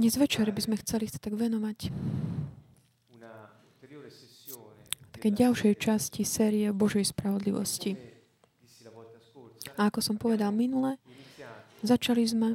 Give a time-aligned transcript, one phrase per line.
[0.00, 1.92] Dnes večer by sme chceli sa tak venovať
[5.18, 7.98] také ďalšej časti série Božej spravodlivosti.
[9.74, 10.94] A ako som povedal minule,
[11.82, 12.54] začali sme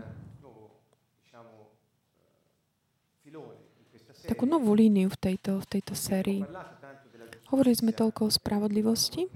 [4.24, 6.42] takú novú líniu v tejto, v tejto sérii.
[7.52, 9.28] Hovorili sme toľko o spravodlivosti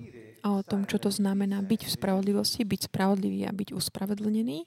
[0.42, 4.66] a o tom, čo to znamená byť v spravodlivosti, byť spravodlivý a byť uspravedlnený.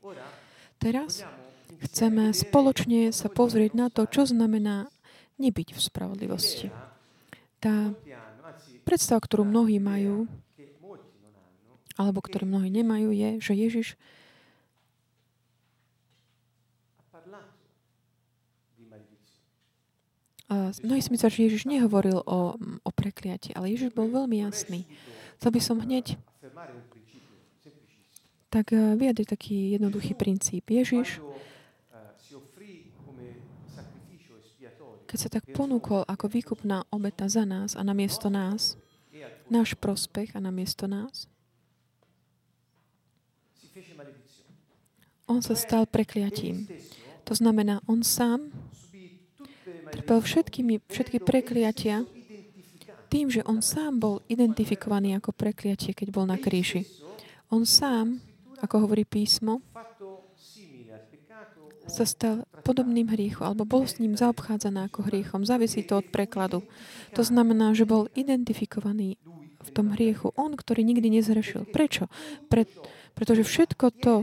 [0.76, 1.24] Teraz
[1.80, 4.92] chceme spoločne sa pozrieť na to, čo znamená
[5.40, 6.68] nebyť v spravodlivosti.
[7.60, 7.92] Tá
[8.84, 10.28] predstava, ktorú mnohí majú,
[11.96, 13.88] alebo ktorú mnohí nemajú, je, že Ježiš
[20.82, 24.82] Mnohí si myslia, že Ježiš nehovoril o, o prekliati, ale Ježiš bol veľmi jasný.
[25.38, 26.18] Chcel by som hneď
[28.50, 30.66] tak eh, vyjadriť taký jednoduchý princíp.
[30.66, 31.22] Ježiš
[35.10, 38.78] keď sa tak ponúkol ako výkupná obeta za nás a namiesto nás,
[39.50, 41.26] náš prospech a namiesto nás,
[45.26, 46.70] on sa stal prekliatím.
[47.26, 48.54] To znamená, on sám
[49.90, 52.06] trpel všetkými, všetky prekliatia
[53.10, 56.86] tým, že on sám bol identifikovaný ako prekliatie, keď bol na kríži.
[57.50, 58.22] On sám,
[58.62, 59.58] ako hovorí písmo,
[61.90, 65.42] sa stal podobným hriechu, alebo bol s ním zaobchádzaný ako hriechom.
[65.42, 66.62] Závisí to od prekladu.
[67.18, 69.18] To znamená, že bol identifikovaný
[69.60, 70.32] v tom hriechu.
[70.38, 71.68] On, ktorý nikdy nezhrešil.
[71.68, 72.08] Prečo?
[72.48, 72.64] Pre,
[73.12, 74.14] pretože všetko to,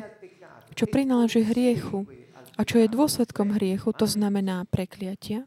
[0.74, 2.10] čo prináleží hriechu
[2.58, 5.46] a čo je dôsledkom hriechu, to znamená prekliatia,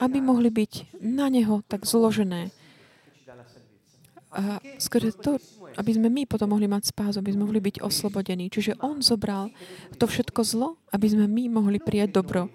[0.00, 2.54] aby mohli byť na neho tak zložené.
[4.30, 5.42] A skôr to,
[5.74, 8.46] aby sme my potom mohli mať spás, aby sme mohli byť oslobodení.
[8.46, 9.50] Čiže on zobral
[9.98, 12.46] to všetko zlo, aby sme my mohli prijať dobro.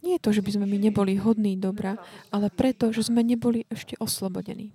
[0.00, 2.00] Nie je to, že by sme my neboli hodní dobra,
[2.32, 4.72] ale preto, že sme neboli ešte oslobodení.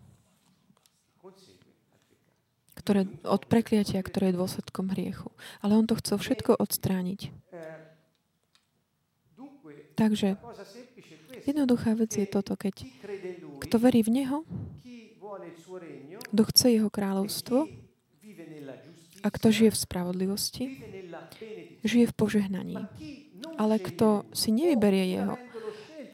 [2.78, 5.34] Ktoré, od prekliatia, ktoré je dôsledkom hriechu.
[5.66, 7.34] Ale on to chcel všetko odstrániť.
[9.98, 10.38] Takže
[11.50, 12.86] jednoduchá vec je toto, keď
[13.66, 14.38] kto verí v Neho,
[16.32, 17.68] kto chce jeho kráľovstvo
[19.24, 20.66] a kto žije v spravodlivosti,
[21.82, 22.78] žije v požehnaní.
[23.56, 25.36] Ale kto si nevyberie jeho,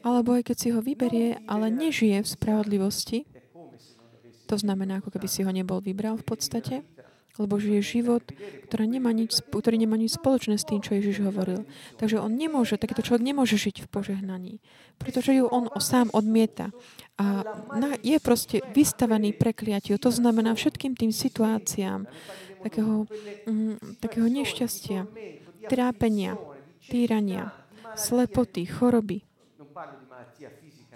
[0.02, 3.18] alebo aj keď si ho vyberie, ale nežije v spravodlivosti,
[4.46, 6.74] to znamená, ako keby si ho nebol vybral v podstate,
[7.40, 8.24] lebo žije život,
[8.68, 11.64] ktorý nemá, nič, ktorý nemá nič spoločné s tým, čo Ježiš hovoril.
[11.96, 14.54] Takže on nemôže, takýto človek nemôže žiť v požehnaní,
[15.00, 16.68] pretože ju on sám odmieta.
[17.16, 17.44] A
[18.04, 19.96] je proste vystavený prekliatiu.
[19.96, 22.04] To znamená všetkým tým situáciám
[22.60, 23.08] takého,
[23.48, 25.08] mm, takého nešťastia,
[25.72, 26.36] trápenia,
[26.88, 27.52] týrania,
[27.96, 29.24] slepoty, choroby,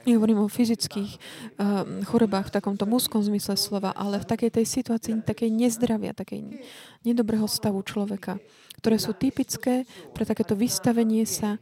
[0.07, 1.19] Nehovorím o fyzických
[1.59, 6.63] uh, chorobách v takomto mužskom zmysle slova, ale v takej tej situácii, takej nezdravia, takej
[7.03, 8.39] nedobrého stavu človeka,
[8.79, 9.83] ktoré sú typické
[10.15, 11.59] pre takéto vystavenie sa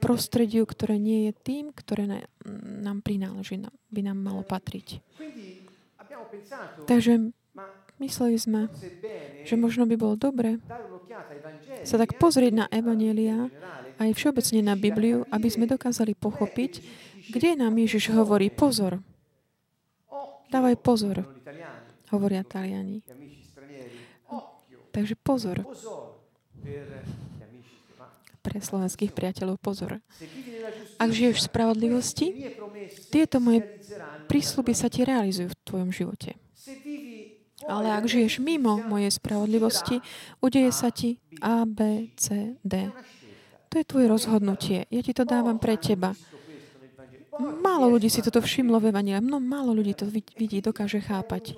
[0.00, 2.26] prostrediu, ktoré nie je tým, ktoré
[2.80, 3.60] nám prináleží,
[3.92, 5.02] by nám malo patriť.
[6.88, 7.34] Takže
[8.00, 8.72] mysleli sme,
[9.44, 10.62] že možno by bolo dobre
[11.82, 13.50] sa tak pozrieť na Evanielia
[14.00, 16.82] aj všeobecne na Bibliu, aby sme dokázali pochopiť,
[17.32, 19.00] kde nám Ježiš hovorí pozor?
[20.52, 21.24] Dávaj pozor,
[22.12, 23.00] hovoria Taliani.
[24.92, 25.64] Takže pozor.
[28.42, 30.04] Pre slovenských priateľov pozor.
[31.00, 32.26] Ak žiješ v spravodlivosti,
[33.08, 33.64] tieto moje
[34.28, 36.36] prísľuby sa ti realizujú v tvojom živote.
[37.64, 40.04] Ale ak žiješ mimo mojej spravodlivosti,
[40.42, 42.92] udeje sa ti A, B, C, D.
[43.72, 44.84] To je tvoje rozhodnutie.
[44.92, 46.12] Ja ti to dávam pre teba.
[47.40, 49.24] Málo ľudí si toto všimlo v Evangelii.
[49.24, 51.56] No, málo ľudí to vidí, dokáže chápať.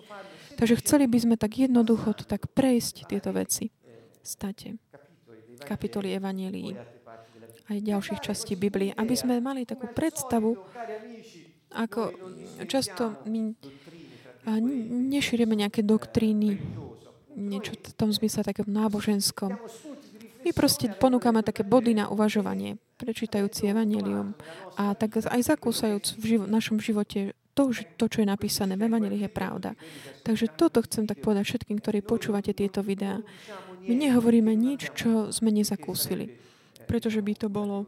[0.54, 3.74] Takže chceli by sme tak jednoducho to tak prejsť, tieto veci.
[4.22, 4.78] State.
[5.66, 6.78] Kapitoly Evangelii
[7.68, 10.56] aj ďalších častí Biblie, aby sme mali takú predstavu,
[11.72, 12.12] ako
[12.68, 13.56] často my
[15.08, 16.60] nešírime nejaké doktríny,
[17.34, 19.56] niečo v tom zmysle také náboženskom.
[20.44, 24.36] My proste ponúkame také body na uvažovanie, prečítajúci Evangelium
[24.76, 29.24] a tak aj zakúsajúc v živo- našom živote to, to, čo je napísané v Evangelii,
[29.24, 29.78] je pravda.
[30.26, 33.22] Takže toto chcem tak povedať všetkým, ktorí počúvate tieto videá.
[33.86, 36.34] My nehovoríme nič, čo sme nezakúsili,
[36.90, 37.86] pretože by to bolo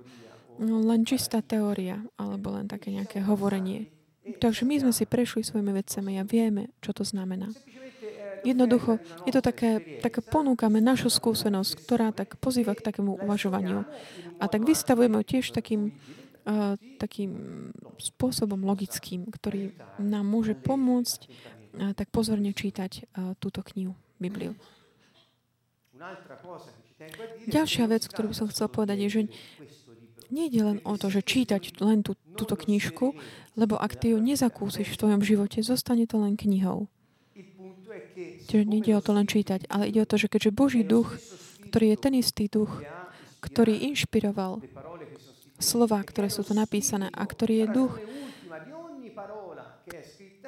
[0.62, 3.90] no, len čistá teória alebo len také nejaké hovorenie.
[4.38, 7.50] Takže my sme si prešli svojimi vecami a vieme, čo to znamená.
[8.46, 13.82] Jednoducho, je to také, také ponúkame našu skúsenosť, ktorá tak pozýva k takému uvažovaniu.
[14.38, 15.90] A tak vystavujeme tiež takým,
[16.46, 17.34] uh, takým
[17.98, 24.54] spôsobom logickým, ktorý nám môže pomôcť uh, tak pozorne čítať uh, túto knihu, Bibliu.
[27.50, 29.22] Ďalšia vec, ktorú by som chcel povedať, je, že
[30.30, 33.14] nejde len o to, že čítať len tú, túto knižku,
[33.58, 36.86] lebo ak ty ju nezakúsiš v tvojom živote, zostane to len knihou.
[38.46, 41.18] Čiže nejde o to len čítať, ale ide o to, že keďže Boží duch,
[41.70, 42.70] ktorý je ten istý duch,
[43.42, 44.62] ktorý inšpiroval
[45.58, 47.94] slova, ktoré sú tu napísané a ktorý je duch,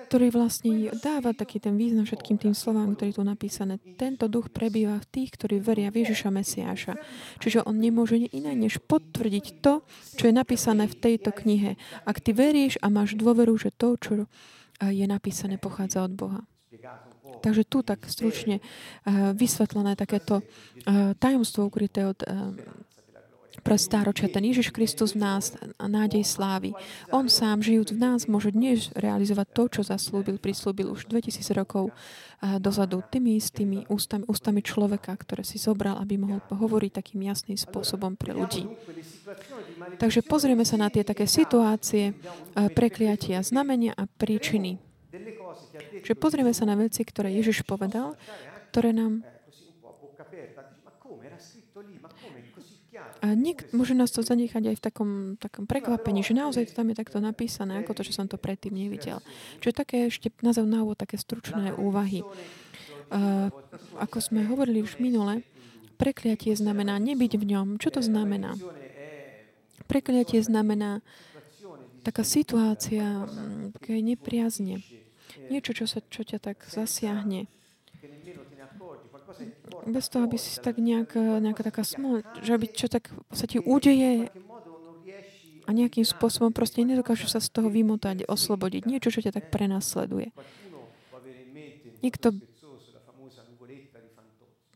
[0.08, 3.76] ktorý vlastne dáva taký ten význam všetkým tým slovám, ktoré tu napísané.
[4.00, 6.96] Tento duch prebýva v tých, ktorí veria v Ježiša Mesiáša.
[7.44, 9.84] Čiže on nemôže iné než potvrdiť to,
[10.16, 11.76] čo je napísané v tejto knihe.
[12.08, 14.12] Ak ty veríš a máš dôveru, že to, čo
[14.80, 16.40] je napísané, pochádza od Boha.
[17.38, 18.58] Takže tu tak stručne
[19.36, 20.42] vysvetlené takéto
[21.22, 22.18] tajomstvo ukryté od
[23.58, 24.30] pre stáročia.
[24.30, 26.78] Ten Ježiš Kristus v nás a nádej slávy.
[27.10, 31.90] On sám, žijúc v nás, môže dnes realizovať to, čo zaslúbil, prislúbil už 2000 rokov
[32.62, 38.14] dozadu tými istými ústami, ústami človeka, ktoré si zobral, aby mohol hovoriť takým jasným spôsobom
[38.14, 38.70] pre ľudí.
[39.98, 42.14] Takže pozrieme sa na tie také situácie,
[42.54, 44.78] prekliatia, znamenia a príčiny.
[46.04, 48.16] Čiže pozrieme sa na veci, ktoré Ježiš povedal,
[48.72, 49.24] ktoré nám
[53.22, 56.90] A niek- môže nás to zanechať aj v takom, takom prekvapení, že naozaj to tam
[56.90, 59.22] je takto napísané, ako to, že som to predtým nevidel.
[59.62, 62.22] Čiže také ešte na úvod, také stručné úvahy.
[63.08, 63.48] Uh,
[63.98, 65.46] ako sme hovorili už minule,
[65.98, 67.66] prekliatie znamená nebyť v ňom.
[67.80, 68.54] Čo to znamená?
[69.88, 71.00] Prekliatie znamená
[72.02, 73.26] taká situácia,
[73.78, 74.82] také nepriazne.
[75.48, 77.48] Niečo, čo, sa, čo ťa tak zasiahne
[79.88, 83.60] bez toho, aby si tak nejak, nejaká taká smol, že aby čo tak sa ti
[83.60, 84.32] udeje
[85.68, 88.88] a nejakým spôsobom proste nedokážu sa z toho vymotať, oslobodiť.
[88.88, 90.32] Niečo, čo ťa tak prenasleduje.
[92.00, 92.32] Niekto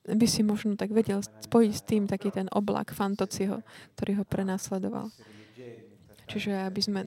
[0.03, 3.63] by si možno tak vedel spojiť s tým taký ten oblak Fantociho,
[3.97, 5.09] ktorý ho prenasledoval.
[6.33, 7.01] Čiže aby sme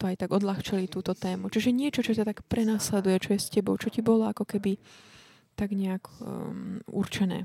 [0.00, 1.52] to aj tak odľahčili túto tému.
[1.52, 4.80] Čiže niečo, čo ťa tak prenasleduje, čo je s tebou, čo ti bolo ako keby
[5.52, 7.44] tak nejak um, určené.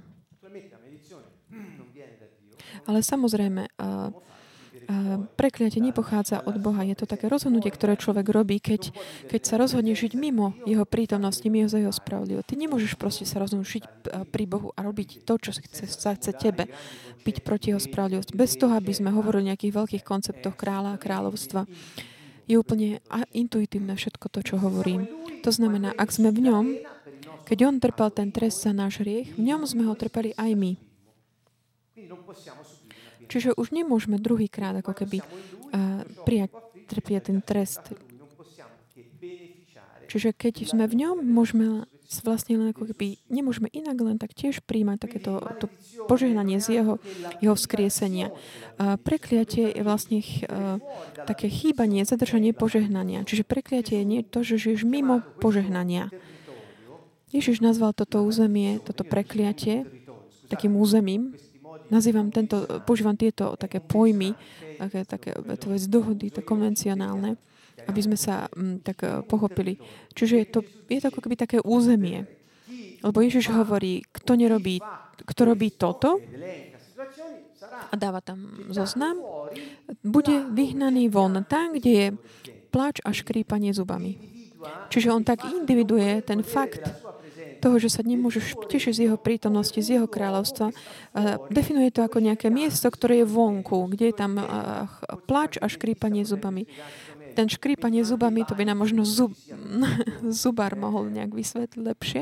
[2.88, 4.35] Ale samozrejme, uh, uh,
[5.36, 6.86] prekliatie nepochádza od Boha.
[6.86, 8.94] Je to také rozhodnutie, ktoré človek robí, keď,
[9.30, 12.46] keď sa rozhodne žiť mimo jeho prítomnosti, mimo jeho spravodlivo.
[12.46, 16.14] Ty nemôžeš proste sa rozhodnúť žiť uh, pri Bohu a robiť to, čo chce, sa
[16.14, 16.70] chce tebe,
[17.26, 18.38] byť proti jeho spravodlivosti.
[18.38, 21.66] Bez toho, aby sme hovorili o nejakých veľkých konceptoch kráľa a kráľovstva
[22.46, 23.02] je úplne
[23.34, 25.10] intuitívne všetko to, čo hovorím.
[25.42, 26.66] To znamená, ak sme v ňom,
[27.46, 30.72] keď on trpel ten trest za náš hriech, v ňom sme ho trpeli aj my.
[33.28, 36.52] Čiže už nemôžeme druhýkrát ako keby uh, prijať
[36.86, 37.82] trpieť ten trest.
[40.06, 41.90] Čiže keď sme v ňom, môžeme
[42.22, 45.66] vlastne len ako keby, nemôžeme inak len tak tiež príjmať takéto to
[46.06, 47.02] požehnanie z jeho,
[47.42, 48.30] jeho vzkriesenia.
[48.78, 50.78] Uh, prekliatie je vlastne uh,
[51.26, 53.26] také chýbanie, zadržanie požehnania.
[53.26, 56.14] Čiže prekliatie je nie to, že žiješ mimo požehnania.
[57.36, 59.84] Ježiš nazval toto územie, toto prekliatie
[60.48, 61.36] takým územím.
[61.90, 64.34] Nazývam tento, používam tieto také pojmy,
[64.78, 65.32] také, také
[65.78, 67.38] z dohody, to konvencionálne,
[67.86, 69.78] aby sme sa m, mm, tak eh, pochopili.
[70.18, 72.26] Čiže je to, je to ako keby také územie.
[73.06, 74.82] Lebo Ježiš hovorí, kto nerobí,
[75.22, 76.18] kto robí toto,
[77.76, 79.20] a dáva tam zoznam,
[80.02, 82.08] bude vyhnaný von tam, kde je
[82.74, 84.18] plač a škrípanie zubami.
[84.90, 86.82] Čiže on tak individuje ten fakt
[87.66, 90.70] toho, že sa nemôžeš tešiť z jeho prítomnosti, z jeho kráľovstva.
[91.50, 94.38] Definuje to ako nejaké miesto, ktoré je vonku, kde je tam
[95.26, 96.70] plač a škrípanie zubami.
[97.34, 99.34] Ten škrípanie zubami, to by nám možno zub,
[100.46, 102.22] zubár mohol nejak vysvetliť lepšie.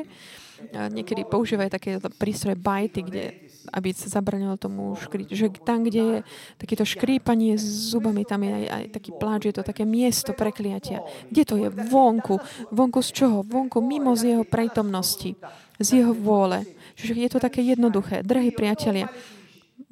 [0.71, 3.23] Niekedy používajú také prístroje bajty, kde
[3.72, 5.27] aby sa zabranilo tomu škriť.
[5.32, 6.17] Že tam, kde je
[6.60, 11.05] takéto škrípanie s zubami, tam je aj, aj taký pláč, je to také miesto prekliatia.
[11.32, 11.67] Kde to je?
[11.70, 12.41] Vonku.
[12.74, 13.38] Vonku z čoho?
[13.46, 15.38] Vonku mimo z jeho prítomnosti,
[15.79, 16.67] z jeho vôle.
[17.00, 18.22] Čiže je to také jednoduché.
[18.25, 19.08] Drahí priatelia,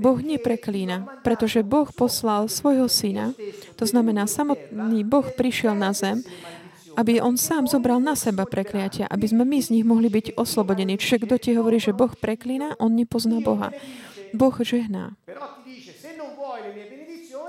[0.01, 3.37] Boh nepreklína, pretože Boh poslal svojho syna,
[3.77, 6.25] to znamená, samotný Boh prišiel na zem,
[6.95, 10.99] aby on sám zobral na seba prekliatia, aby sme my z nich mohli byť oslobodení.
[10.99, 13.71] Čiže kto ti hovorí, že Boh preklína, on nepozná Boha.
[14.31, 15.15] Boh žehná.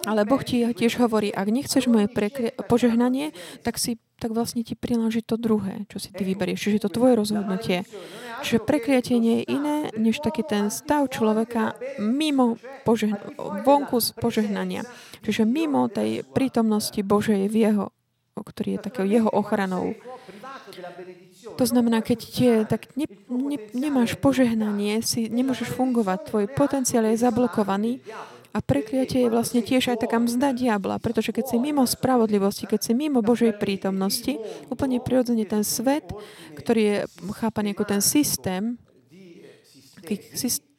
[0.03, 3.31] Ale Boh ti tiež hovorí, ak nechceš moje prekli- požehnanie,
[3.63, 6.63] tak si tak vlastne ti prináleží to druhé, čo si ty vyberieš.
[6.63, 7.83] Čiže je to tvoje rozhodnutie.
[8.47, 12.55] Čiže prekliatie nie je iné, než taký ten stav človeka mimo
[12.87, 13.19] požehn-
[13.67, 14.87] vonku z požehnania.
[15.27, 17.85] Čiže mimo tej prítomnosti Božej v jeho,
[18.41, 19.93] ktorý je takého jeho ochranou.
[21.61, 27.21] To znamená, keď tie, tak ne, ne, nemáš požehnanie, si nemôžeš fungovať, tvoj potenciál je
[27.21, 28.01] zablokovaný
[28.53, 32.81] a prekliatie je vlastne tiež aj taká mzda diabla, pretože keď si mimo spravodlivosti, keď
[32.81, 34.37] si mimo Božej prítomnosti,
[34.69, 36.09] úplne prirodzene ten svet,
[36.57, 36.97] ktorý je
[37.37, 38.77] chápaný ako ten systém,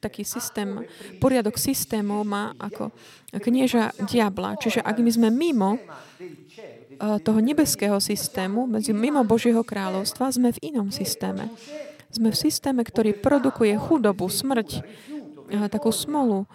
[0.03, 0.83] taký, systém,
[1.17, 2.91] poriadok systémov má ako
[3.31, 4.59] knieža diabla.
[4.59, 5.79] Čiže ak my sme mimo
[6.99, 11.49] toho nebeského systému, medzi mimo Božieho kráľovstva, sme v inom systéme.
[12.13, 14.85] Sme v systéme, ktorý produkuje chudobu, smrť,
[15.69, 16.45] takú smolu,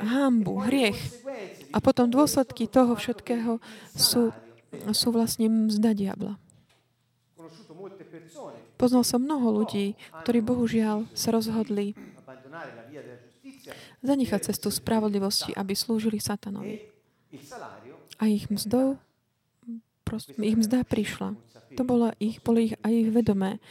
[0.00, 1.00] hambu, hriech.
[1.72, 3.60] A potom dôsledky toho všetkého
[3.92, 4.32] sú,
[4.92, 6.34] sú vlastne mzda diabla.
[8.78, 11.98] Poznal som mnoho ľudí, ktorí bohužiaľ sa rozhodli
[14.00, 16.86] zanechať cestu spravodlivosti, aby slúžili satanovi.
[18.18, 18.98] A ich mzdou,
[20.02, 21.38] prost, ich mzda prišla.
[21.78, 23.62] To bola ich, boli ich aj ich vedomé,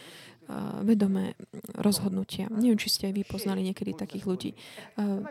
[0.48, 1.36] uh, vedomé
[1.76, 2.48] rozhodnutia.
[2.48, 4.52] Neviem, či ste aj vy poznali niekedy takých ľudí.
[4.96, 5.28] Uh,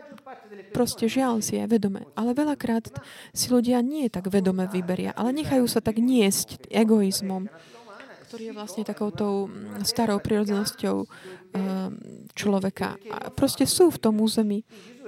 [0.75, 2.05] proste žiaľ si aj vedomé.
[2.13, 2.93] Ale veľakrát
[3.33, 7.49] si ľudia nie tak vedomé vyberia, ale nechajú sa tak niesť egoizmom,
[8.27, 9.47] ktorý je vlastne takoutou
[9.87, 11.07] starou prirodzenosťou
[12.35, 12.99] človeka.
[13.07, 14.67] A proste sú v tom území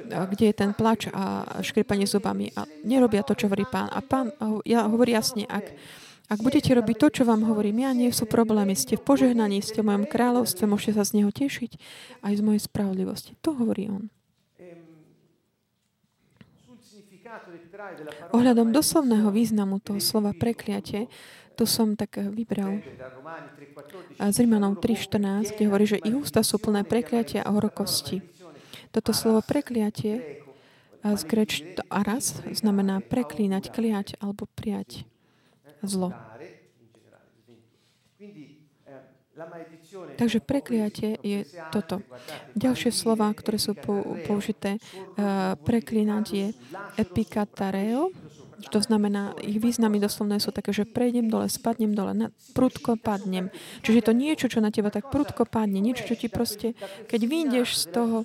[0.10, 3.88] kde je ten plač a škripanie zubami a nerobia to, čo hovorí pán.
[3.94, 4.34] A pán
[4.66, 5.70] ja hovorí jasne, ak,
[6.30, 8.74] ak budete robiť to, čo vám hovorím ja, nie sú problémy.
[8.74, 11.78] Ste v požehnaní, ste v mojom kráľovstve, môžete sa z neho tešiť
[12.26, 13.38] aj z mojej spravodlivosti.
[13.46, 14.10] To hovorí on.
[18.34, 21.06] Ohľadom doslovného významu toho slova prekliatie,
[21.54, 22.80] tu som tak vybral
[24.16, 28.39] z Rimanov 3.14, kde hovorí, že ich ústa sú plné prekliatia a horokosti.
[28.90, 30.42] Toto slovo prekliatie
[31.04, 35.08] z greč aras znamená preklínať, kliať alebo prijať
[35.86, 36.12] zlo.
[40.20, 42.04] Takže prekliatie je toto.
[42.60, 43.72] Ďalšie slova, ktoré sú
[44.28, 46.48] použité, uh, preklínať je
[47.00, 48.12] epikatareo,
[48.68, 53.48] to znamená, ich významy doslovné sú také, že prejdem dole, spadnem dole, na, prudko padnem.
[53.80, 56.76] Čiže to niečo, čo na teba tak prudko padne, niečo, čo ti proste,
[57.08, 58.18] keď vyjdeš z toho,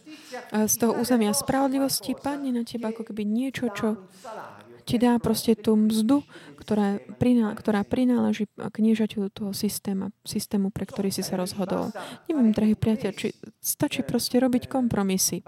[0.51, 4.11] eh, z toho územia spravodlivosti, padne na teba ako keby niečo, čo
[4.85, 6.21] ti dá proste tú mzdu,
[6.61, 11.91] ktorá, priná, ktorá prináleží kniežaťu toho systému, systému, pre ktorý si sa rozhodol.
[12.29, 13.33] Neviem, drahý priateľ, či
[13.65, 15.41] stačí proste robiť kompromisy.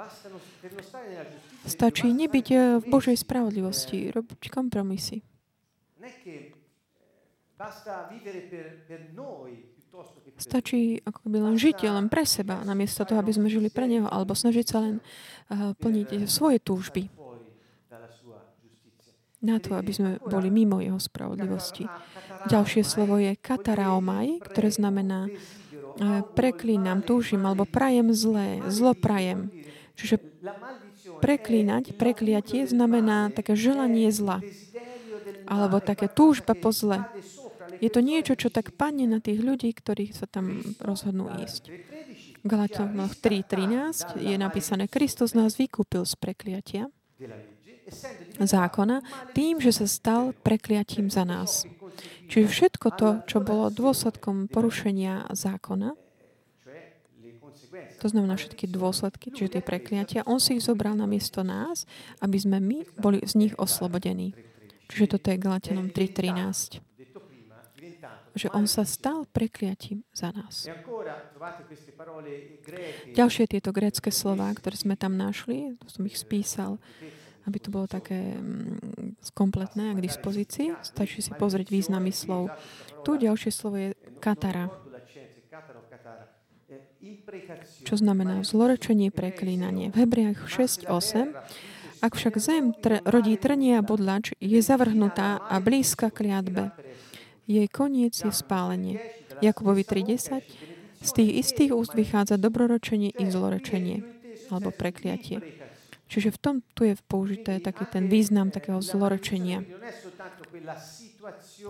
[1.67, 5.21] Stačí nebyť eh, v Božej spravodlivosti, robiť kompromisy.
[10.37, 14.07] Stačí ako by len žiť len pre seba, namiesto toho, aby sme žili pre Neho,
[14.07, 17.09] alebo snažiť sa len uh, plniť svoje túžby.
[19.41, 21.89] Na to, aby sme boli mimo Jeho spravodlivosti.
[22.45, 25.33] Ďalšie slovo je kataraomai, ktoré znamená
[26.37, 29.49] preklínam, túžim, alebo prajem zlé, zlo prajem.
[29.97, 30.21] Čiže
[31.23, 34.45] Preklínať, prekliatie znamená také želanie zla.
[35.47, 37.07] Alebo také túžba po zle.
[37.79, 41.69] Je to niečo, čo tak padne na tých ľudí, ktorí sa tam rozhodnú ísť.
[42.41, 46.89] V Galatoch 3.13 je napísané, Kristus nás vykúpil z prekliatia
[48.39, 51.67] zákona tým, že sa stal prekliatím za nás.
[52.27, 55.95] Čiže všetko to, čo bolo dôsledkom porušenia zákona,
[58.01, 60.27] to znamená všetky dôsledky, čiže tie prekliatia.
[60.29, 61.89] On si ich zobral na miesto nás,
[62.21, 64.37] aby sme my boli z nich oslobodení.
[64.87, 66.79] Čiže toto je Galatianom 3.13.
[68.37, 70.69] Že on sa stal prekliatím za nás.
[73.17, 76.77] Ďalšie tieto grécké slova, ktoré sme tam našli, to som ich spísal,
[77.49, 80.75] aby to bolo také mm, kompletné a k dispozícii.
[80.83, 82.53] Stačí si pozrieť významy slov.
[83.07, 84.69] Tu ďalšie slovo je katara
[87.85, 89.91] čo znamená zlorečenie, preklínanie.
[89.91, 91.35] V Hebrejach 6.8
[92.05, 96.71] Ak však zem tr- rodí trnie a bodlač, je zavrhnutá a blízka kliatbe.
[97.47, 98.99] Jej koniec je spálenie.
[99.39, 100.43] Jakubovi 3.10
[101.05, 104.03] Z tých istých úst vychádza dobroročenie i zlorečenie
[104.51, 105.66] alebo prekliatie.
[106.07, 109.67] Čiže v tom tu je použité taký ten význam takého zlorečenia.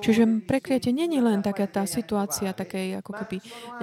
[0.04, 3.36] Čiže prekliatie není len taká tá situácia takej ako keby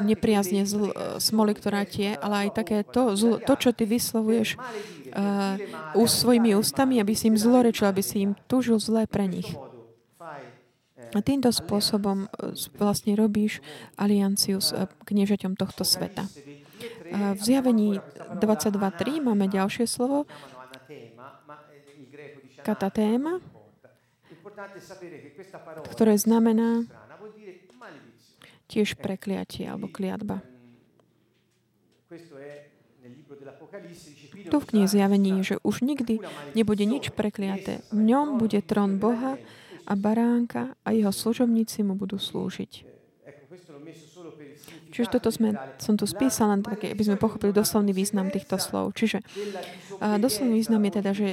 [0.05, 5.57] nepriazne zl, smoly, ktorá tie, ale aj také to, zl, to čo ty vyslovuješ uh,
[5.97, 9.57] svojimi ústami, aby si im zlorečil, aby si im túžil zlé pre nich.
[11.13, 12.27] A týmto spôsobom e,
[12.73, 13.61] vlastne robíš
[14.01, 14.73] alianciu s
[15.05, 16.25] kniežaťom tohto sveta.
[17.13, 18.01] V zjavení
[18.41, 20.25] 22.3 máme ďalšie slovo,
[22.65, 23.37] katatéma,
[25.93, 26.89] ktoré znamená
[28.71, 30.41] tiež prekliatie alebo kliatba.
[34.33, 36.23] Tu v knihe zjavení že už nikdy
[36.57, 37.85] nebude nič prekliaté.
[37.91, 39.37] V ňom bude trón Boha
[39.83, 42.92] a baránka a jeho služobníci mu budú slúžiť.
[44.93, 48.93] Čiže toto sme, som tu spísal len tak, aby sme pochopili doslovný význam týchto slov.
[48.93, 49.25] Čiže
[49.99, 51.27] doslovný význam je teda, že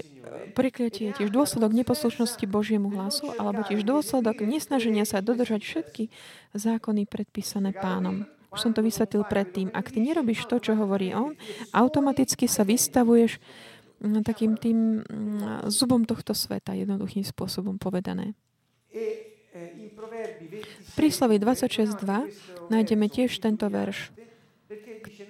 [0.56, 6.08] prekliatie je tiež dôsledok neposlušnosti Božiemu hlasu, alebo tiež dôsledok nesnaženia sa dodržať všetky
[6.56, 8.24] zákony predpísané pánom.
[8.50, 9.70] Už som to vysvetlil predtým.
[9.70, 11.38] Ak ty nerobíš to, čo hovorí on,
[11.70, 13.38] automaticky sa vystavuješ
[14.24, 15.04] takým tým
[15.68, 18.32] zubom tohto sveta, jednoduchým spôsobom povedané.
[19.50, 24.14] V príslovi 26.2 nájdeme tiež tento verš,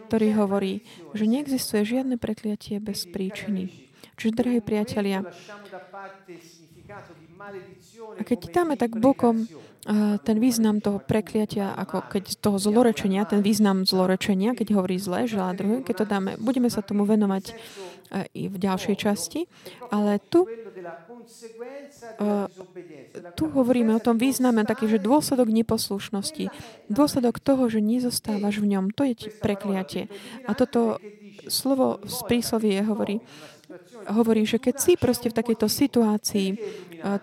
[0.09, 0.85] ktorý hovorí,
[1.17, 3.73] že neexistuje žiadne prekliatie bez príčiny.
[4.21, 5.25] Čiže, drahí priatelia,
[8.19, 9.49] a keď dáme tak bokom
[10.21, 15.57] ten význam toho prekliatia, ako keď toho zlorečenia, ten význam zlorečenia, keď hovorí zle, želá
[15.57, 17.57] druhé, keď to dáme, budeme sa tomu venovať
[18.35, 19.47] i v ďalšej časti,
[19.91, 20.47] ale tu
[23.37, 26.49] tu hovoríme o tom význame taký, že dôsledok neposlušnosti,
[26.89, 30.09] dôsledok toho, že nezostávaš v ňom, to je prekliatie.
[30.49, 30.97] A toto
[31.49, 33.21] slovo z príslovie hovorí,
[34.11, 36.49] hovorí, že keď si proste v takejto situácii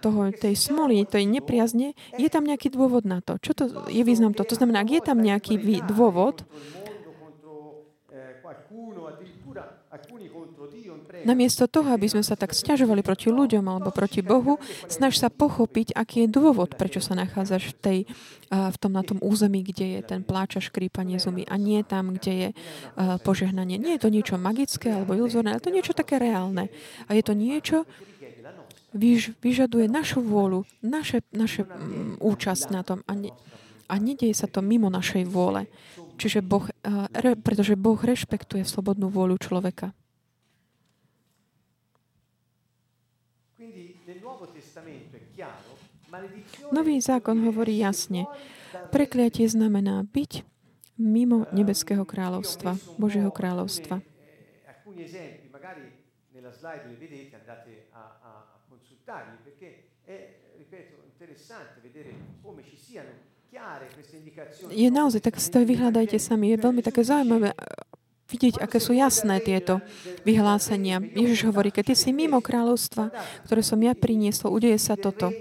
[0.01, 3.37] toho, tej smoly, tej nepriazne, je tam nejaký dôvod na to.
[3.37, 4.45] Čo to je význam to?
[4.45, 6.45] To znamená, ak je tam nejaký dôvod,
[11.25, 14.57] Namiesto toho, aby sme sa tak stiažovali proti ľuďom alebo proti Bohu,
[14.89, 17.99] snaž sa pochopiť, aký je dôvod, prečo sa nachádzaš v, tej,
[18.49, 22.17] v tom, na tom území, kde je ten pláč a škrípanie zumy a nie tam,
[22.17, 22.49] kde je
[23.21, 23.77] požehnanie.
[23.77, 26.69] Nie je to niečo magické alebo iluzorné, ale to niečo také reálne.
[27.09, 27.85] A je to niečo,
[28.97, 33.29] vyž, vyžaduje našu vôľu, naše, naše um, účasť na tom a, ne,
[33.85, 35.69] a nedieje sa to mimo našej vôle.
[36.17, 36.65] Čiže boh,
[37.13, 39.93] re, pretože Boh rešpektuje slobodnú vôľu človeka.
[46.71, 48.27] Nový zákon hovorí jasne.
[48.91, 50.43] Prekliatie znamená byť
[50.97, 54.01] mimo nebeského kráľovstva, Božieho kráľovstva.
[64.67, 66.51] Je naozaj, tak si to vyhľadajte sami.
[66.51, 67.55] Je veľmi také zaujímavé
[68.27, 69.79] vidieť, aké sú jasné tieto
[70.27, 70.99] vyhlásenia.
[70.99, 73.09] Ježiš hovorí, keď ty si mimo kráľovstva,
[73.47, 75.31] ktoré som ja priniesol, udeje sa toto.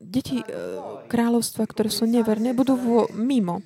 [0.00, 3.62] Deti uh, kráľovstva, ktoré sú neverné, budú vo, mimo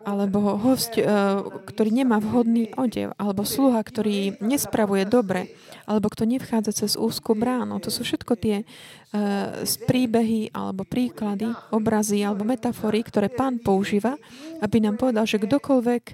[0.00, 5.52] alebo host, uh, ktorý nemá vhodný odev, alebo sluha, ktorý nespravuje dobre,
[5.84, 7.80] alebo kto nevchádza cez úzku bránu.
[7.84, 14.16] To sú všetko tie uh, príbehy, alebo príklady, obrazy, alebo metafory, ktoré pán používa,
[14.60, 16.04] aby nám povedal, že kdokoľvek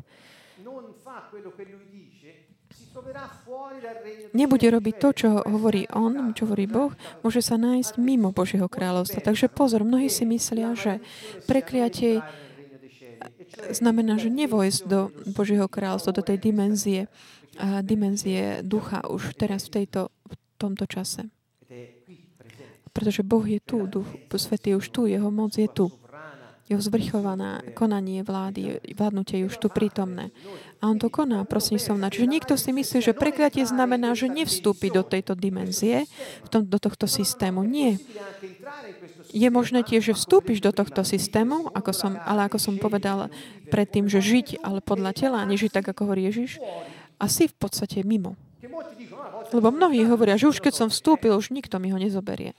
[4.36, 6.92] nebude robiť to, čo hovorí on, čo hovorí Boh,
[7.24, 9.24] môže sa nájsť mimo Božieho kráľovstva.
[9.24, 11.00] Takže pozor, mnohí si myslia, že
[11.48, 12.20] prekliatie
[13.72, 17.08] znamená, že nevojsť do Božieho kráľovstva, do tej dimenzie,
[17.82, 21.28] dimenzie ducha už teraz v, tejto, v tomto čase.
[22.92, 24.08] Pretože Boh je tu, Duch
[24.40, 25.92] Svetý už tu, Jeho moc je tu
[26.66, 30.34] jeho zvrchovaná konanie vlády, vládnutie je už tu prítomné.
[30.82, 31.46] A on to koná
[31.78, 32.10] som na.
[32.10, 36.10] Čiže niekto si myslí, že prekliatie znamená, že nevstúpi do tejto dimenzie,
[36.50, 37.62] do tohto systému.
[37.62, 38.02] Nie.
[39.30, 43.30] Je možné tiež, že vstúpiš do tohto systému, ako som, ale ako som povedal
[43.70, 46.58] predtým, že žiť, ale podľa tela, nežiť tak, ako hovorí Ježiš,
[47.16, 48.34] a si v podstate mimo.
[49.54, 52.58] Lebo mnohí hovoria, že už keď som vstúpil, už nikto mi ho nezoberie.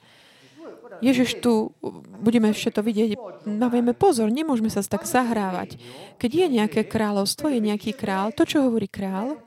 [1.02, 1.74] Ježiš tu,
[2.22, 5.78] budeme ešte to vidieť, dávajme pozor, nemôžeme sa tak zahrávať.
[6.18, 9.38] Keď je nejaké kráľovstvo, je nejaký král, to, čo hovorí král,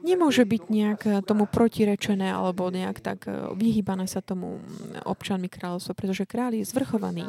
[0.00, 4.60] nemôže byť nejak tomu protirečené alebo nejak tak e, vyhýbané sa tomu
[5.04, 7.28] občanmi kráľovstva, pretože kráľ je zvrchovaný.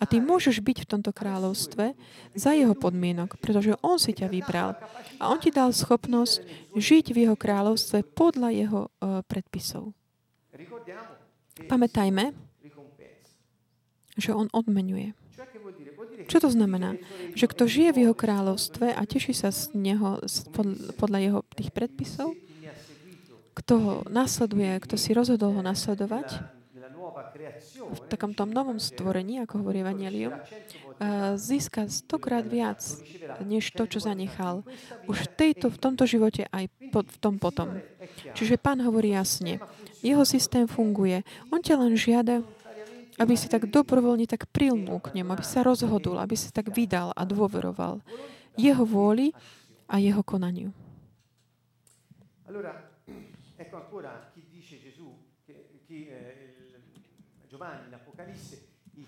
[0.00, 1.92] A ty môžeš byť v tomto kráľovstve
[2.32, 4.78] za jeho podmienok, pretože on si ťa vybral.
[5.20, 6.40] A on ti dal schopnosť
[6.72, 9.92] žiť v jeho kráľovstve podľa jeho uh, predpisov.
[11.68, 12.32] Pamätajme,
[14.16, 15.16] že on odmenuje.
[16.28, 17.00] Čo to znamená?
[17.34, 20.22] Že kto žije v jeho kráľovstve a teší sa z neho
[21.00, 22.36] podľa jeho tých predpisov,
[23.52, 26.40] kto ho nasleduje, kto si rozhodol ho nasledovať,
[27.82, 30.32] v takom tom novom stvorení, ako hovorí Evangelium,
[31.34, 32.78] získa stokrát viac,
[33.42, 34.62] než to, čo zanechal.
[35.10, 37.82] Už v, tejto, v tomto živote aj po, v tom potom.
[38.38, 39.58] Čiže pán hovorí jasne,
[40.00, 41.26] jeho systém funguje.
[41.50, 42.46] On ťa len žiada,
[43.20, 47.12] aby si tak dobrovoľne tak prilnul k nemu, aby sa rozhodol, aby si tak vydal
[47.12, 48.00] a dôveroval
[48.56, 49.32] jeho vôli
[49.88, 50.72] a jeho konaniu.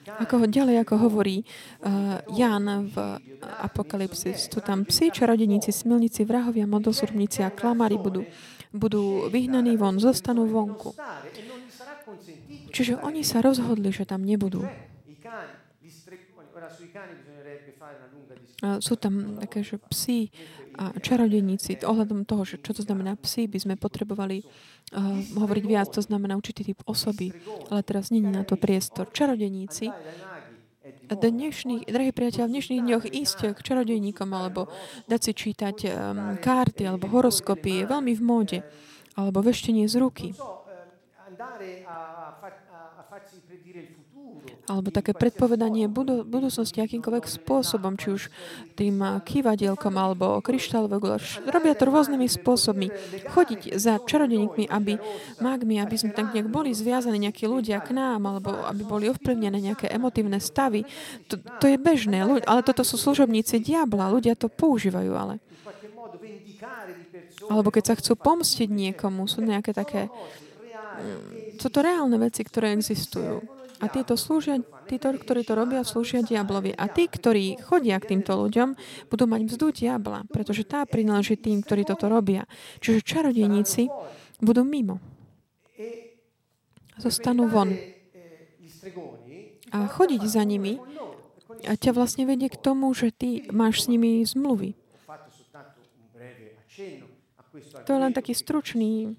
[0.05, 2.97] Eh, ako ho ďalej, ako hovorí uh, Jan v
[3.41, 8.29] Apokalypsis, tu tam psi, čarodeníci, smilníci, vrahovia, modlosúrnici a klamári budú,
[8.73, 10.93] budú vyhnaní von, zostanú vonku.
[12.75, 14.67] Čiže oni sa rozhodli, že tam nebudú.
[18.83, 20.35] Sú tam také, že psi
[20.75, 21.79] a čarodeníci.
[21.87, 25.95] Ohľadom toho, že čo to znamená psi, by sme potrebovali uh, hovoriť viac.
[25.95, 27.31] To znamená určitý typ osoby.
[27.71, 29.07] Ale teraz není na to priestor.
[29.15, 29.95] Čarodeníci
[31.05, 34.73] dnešných, drahí priateľ, v dnešných dňoch ísť k čarodejníkom alebo
[35.09, 35.91] dať si čítať um,
[36.41, 38.59] karty alebo horoskopy je veľmi v móde.
[39.15, 40.35] Alebo veštenie z ruky
[44.65, 48.23] alebo také predpovedanie budu, budúcnosti akýmkoľvek spôsobom, či už
[48.77, 51.37] tým kývadielkom alebo kryštálovou guláš.
[51.45, 52.89] Robia to rôznymi spôsobmi.
[53.29, 54.97] Chodiť za čarodeníkmi, aby
[55.45, 59.61] mágmi, aby sme tak nejak boli zviazaní nejakí ľudia k nám, alebo aby boli ovplyvnené
[59.61, 60.89] nejaké emotívne stavy,
[61.29, 62.25] to, to je bežné.
[62.25, 64.13] Ale toto sú služobníci diabla.
[64.13, 65.45] Ľudia to používajú, ale
[67.45, 70.09] alebo keď sa chcú pomstiť niekomu, sú nejaké také...
[71.59, 73.43] Sú to reálne veci, ktoré existujú.
[73.83, 76.73] A títo, slúžia, títo, ktorí to robia, slúžia diablovi.
[76.73, 78.79] A tí, ktorí chodia k týmto ľuďom,
[79.11, 82.47] budú mať vzdu diabla, pretože tá prináleží tým, ktorí toto robia.
[82.81, 83.91] Čiže čarodejníci
[84.41, 85.03] budú mimo.
[86.97, 87.75] Zostanú von.
[89.75, 90.79] A chodiť za nimi
[91.67, 94.79] a ťa vlastne vedie k tomu, že ty máš s nimi zmluvy.
[97.85, 99.15] To je len taký stručný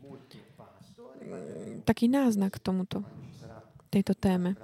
[1.86, 3.06] taký náznak tomuto
[3.94, 4.58] tejto téme.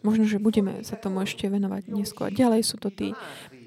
[0.00, 2.32] Možno, že budeme sa tomu ešte venovať neskôr.
[2.32, 3.12] Ďalej sú to tí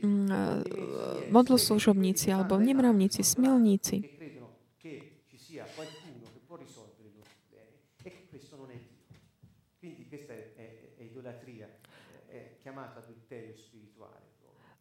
[0.01, 4.13] mm, modloslužobníci alebo nemravníci, smilníci.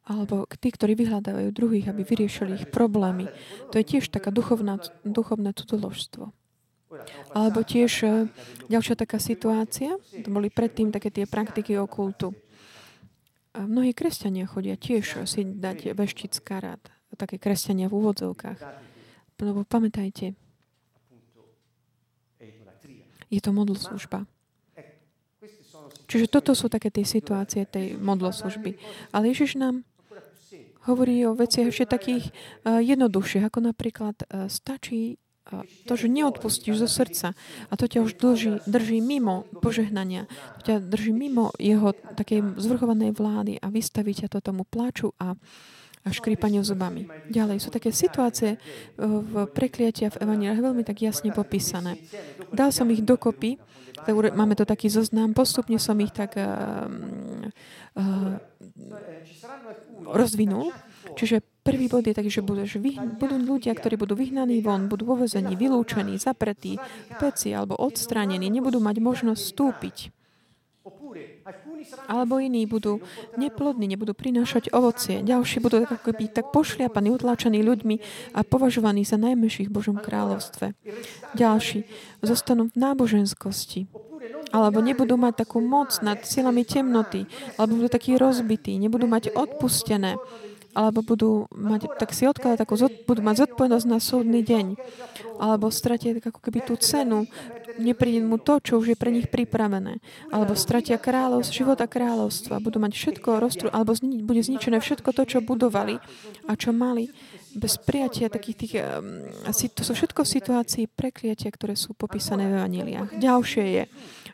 [0.03, 3.31] alebo tí, ktorí vyhľadávajú druhých, aby vyriešili ich problémy.
[3.71, 6.35] To je tiež taká duchovná, duchovné cudzoložstvo.
[7.33, 8.09] Alebo tiež e,
[8.69, 12.37] ďalšia taká situácia, to boli predtým také tie praktiky okultu.
[13.53, 16.81] A mnohí kresťania chodia tiež si dať veštiť karát.
[17.13, 18.59] Také kresťania v úvodzovkách.
[19.43, 20.33] Lebo pamätajte,
[23.29, 24.25] je to modloslužba.
[26.09, 28.77] Čiže toto sú také tie situácie tej modloslužby.
[29.17, 29.85] Ale Ježiš nám
[30.85, 32.25] hovorí o veciach ešte takých
[32.65, 35.17] uh, jednoduchších, ako napríklad stačí
[35.87, 37.35] to, že neodpustíš zo srdca
[37.69, 40.31] a to ťa už drží, drží mimo požehnania,
[40.63, 45.35] to ťa drží mimo jeho takej zvrchovanej vlády a vystaví ťa to tomu pláču a,
[46.03, 47.11] a škrípaniu zubami.
[47.29, 48.59] Ďalej sú také situácie e,
[49.03, 51.99] v prekliatia v Evangeliách veľmi tak jasne popísané.
[52.55, 53.59] Dal som ich dokopy,
[54.11, 56.91] máme to taký zoznam, postupne som ich tak uh,
[57.95, 58.35] uh,
[60.11, 60.75] rozvinul.
[61.15, 64.91] Čiže Prvý bod je taký, že budú, že vy, budú ľudia, ktorí budú vyhnaní von,
[64.91, 66.75] budú vo vezení, vylúčení, zapretí,
[67.23, 69.97] peci alebo odstránení, nebudú mať možnosť vstúpiť.
[72.11, 72.99] Alebo iní budú
[73.39, 75.23] neplodní, nebudú prinášať ovocie.
[75.23, 77.97] Ďalší budú tak, byť tak pošliapaní, utlačení ľuďmi
[78.35, 80.75] a považovaní za najmenších v Božom kráľovstve.
[81.39, 81.87] Ďalší
[82.27, 83.87] zostanú v náboženskosti
[84.53, 87.25] alebo nebudú mať takú moc nad silami temnoty,
[87.57, 90.21] alebo budú takí rozbití, nebudú mať odpustené,
[90.73, 94.67] alebo budú mať, tak si odkladať takú, budú mať zodpovednosť na súdny deň,
[95.37, 97.29] alebo stratia tak ako keby tú cenu,
[97.81, 100.01] nepríde mu to, čo už je pre nich pripravené,
[100.33, 105.23] alebo stratia kráľov, života kráľovstva, budú mať všetko roztru, alebo zni, bude zničené všetko to,
[105.29, 106.01] čo budovali
[106.49, 107.13] a čo mali
[107.57, 108.75] bez prijatia takých tých,
[109.77, 113.17] to sú všetko situácii prekliatia, ktoré sú popísané v Evaniliách.
[113.21, 113.85] Ďalšie je,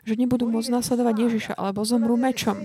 [0.07, 2.63] že nebudú môcť nasledovať Ježiša, alebo zomrú mečom,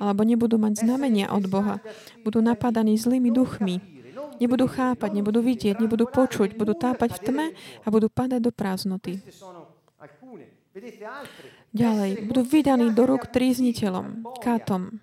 [0.00, 1.78] alebo nebudú mať znamenia od Boha.
[2.24, 4.00] Budú napadaní zlými duchmi.
[4.40, 7.46] Nebudú chápať, nebudú vidieť, nebudú počuť, budú tápať v tme
[7.84, 9.20] a budú padať do prázdnoty.
[11.76, 14.96] Ďalej, budú vydaní do rúk trízniteľom, kátom.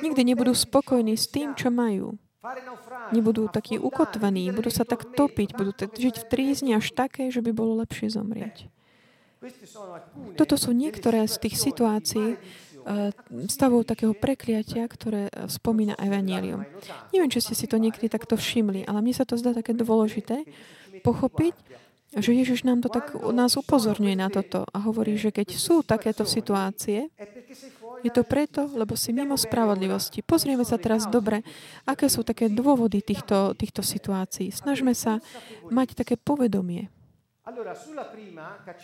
[0.00, 2.16] Nikdy nebudú spokojní s tým, čo majú.
[3.14, 7.54] Nebudú takí ukotvení, budú sa tak topiť, budú žiť v trízni až také, že by
[7.54, 8.66] bolo lepšie zomrieť.
[10.38, 12.38] Toto sú niektoré z tých situácií,
[12.82, 13.14] Eh,
[13.46, 16.66] stavov takého prekliatia, ktoré eh, spomína Evangelium.
[17.14, 20.42] Neviem, či ste si to niekedy takto všimli, ale mne sa to zdá také dôležité
[21.06, 21.54] pochopiť,
[22.18, 26.26] že Ježiš nám to tak nás upozorňuje na toto a hovorí, že keď sú takéto
[26.26, 27.08] situácie,
[28.02, 30.20] je to preto, lebo si mimo spravodlivosti.
[30.26, 31.46] Pozrieme sa teraz dobre,
[31.86, 34.50] aké sú také dôvody týchto, týchto situácií.
[34.50, 35.22] Snažme sa
[35.70, 36.90] mať také povedomie.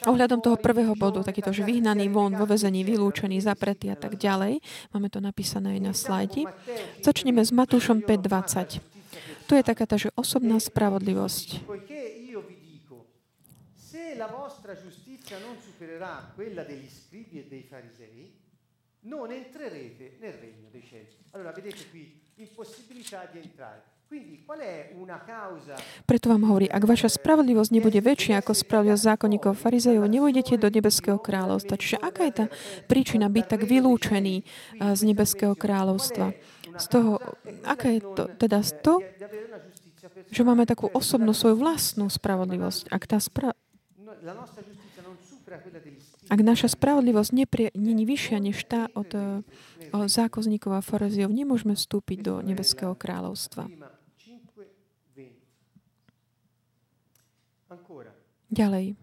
[0.03, 4.59] Ohľadom toho prvého bodu, takýto, že vyhnaný von, vo vezení, vylúčený, zapretý a tak ďalej,
[4.91, 6.43] máme to napísané aj na slajdi.
[6.99, 8.83] Začneme s Matúšom 5.20.
[9.47, 11.63] Tu je taká tá, že osobná spravodlivosť.
[14.19, 18.35] la vostra giustizia non supererà quella degli scribi e dei farisei,
[19.01, 21.09] non entrerete nel regno dei cieli.
[21.31, 23.97] Allora, vedete qui, impossibilità di entrare.
[26.09, 31.21] Preto vám hovorí, ak vaša spravodlivosť nebude väčšia ako spravodlivosť zákonníkov farizejov, nevojdete do nebeského
[31.21, 31.77] kráľovstva.
[31.77, 32.45] Čiže aká je tá
[32.89, 34.37] príčina byť tak vylúčený
[34.81, 36.33] z nebeského kráľovstva?
[36.81, 37.21] Z toho,
[37.69, 39.05] aká je to, teda z toho,
[40.33, 42.89] že máme takú osobnú svoju vlastnú spravodlivosť.
[42.89, 43.53] Ak tá spra-
[46.29, 47.33] ak naša spravodlivosť
[47.73, 49.11] není vyššia než tá od,
[49.93, 53.69] od zákozníkov a farizeov, nemôžeme vstúpiť do nebeského kráľovstva.
[58.49, 58.97] Ďalej.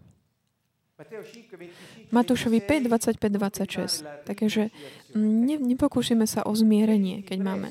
[2.08, 4.24] Matúšovi 5, 25, 26.
[4.24, 4.72] Takže
[5.12, 7.68] ne, nepokúšime sa o zmierenie, keď máme.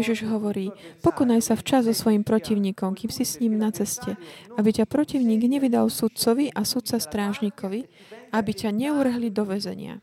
[0.00, 0.72] Ježiš hovorí,
[1.04, 4.16] pokonaj sa včas so svojim protivníkom, kým si s ním na ceste,
[4.56, 7.84] aby ťa protivník nevydal sudcovi a sudca strážnikovi,
[8.32, 10.00] aby ťa neurhli do väzenia.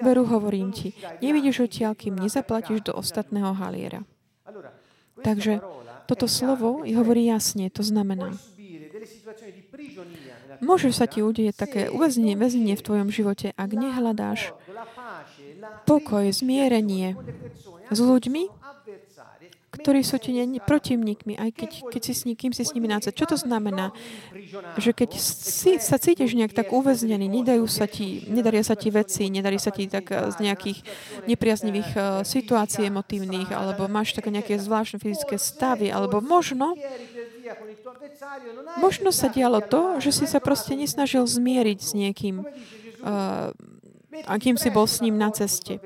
[0.00, 4.06] Veru hovorím ti, nevidíš odtiaľ, kým nezaplatíš do ostatného haliera.
[5.18, 5.60] Takže
[6.06, 8.32] toto slovo hovorí jasne, to znamená,
[10.58, 14.50] Môže sa ti udieť také uväznenie, väznenie v tvojom živote, ak nehľadáš
[15.86, 17.14] pokoj, zmierenie
[17.88, 18.57] s ľuďmi,
[19.80, 23.14] ktorí sú ti protivníkmi, aj keď, keď si s nikým si s nimi nácet.
[23.14, 23.94] Čo to znamená?
[24.76, 29.30] Že keď si, sa cítiš nejak tak uväznený, nedajú sa ti, nedaria sa ti veci,
[29.30, 30.82] nedarí sa ti tak z nejakých
[31.30, 36.74] nepriaznivých uh, situácií emotívnych, alebo máš také nejaké zvláštne fyzické stavy, alebo možno
[38.76, 43.56] Možno sa dialo to, že si sa proste nesnažil zmieriť s niekým, uh,
[44.28, 45.80] akým si bol s ním na ceste.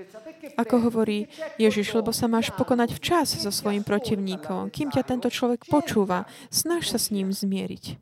[0.59, 4.75] Ako hovorí Ježiš, lebo sa máš pokonať včas so svojim protivníkom.
[4.75, 7.99] Kým ťa tento človek počúva, snaž sa s ním zmieriť.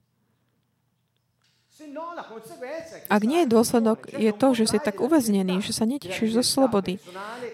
[3.08, 7.00] Ak nie je dôsledok, je to, že si tak uväznený, že sa netešíš zo slobody,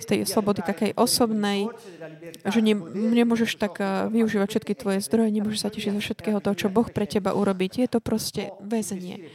[0.03, 1.71] z tej slobody takej osobnej,
[2.45, 2.75] že ne,
[3.17, 6.87] nemôžeš tak uh, využívať všetky tvoje zdroje, nemôžeš sa tešiť zo všetkého toho, čo Boh
[6.91, 7.87] pre teba urobiť.
[7.87, 9.31] Je to proste väzenie.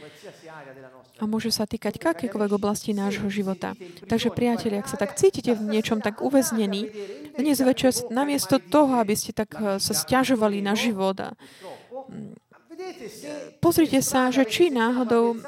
[1.22, 3.78] A môže sa týkať akékoľvek oblasti nášho života.
[4.10, 6.90] Takže priatelia, ak sa tak cítite v niečom tak uväznení,
[7.38, 11.30] dnes večer namiesto toho, aby ste tak uh, sa stiažovali na život a
[13.62, 15.38] Pozrite sa, že či náhodou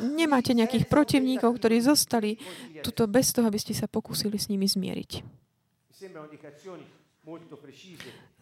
[0.00, 2.40] nemáte nejakých protivníkov, ktorí zostali
[2.80, 5.20] tuto bez toho, aby ste sa pokúsili s nimi zmieriť.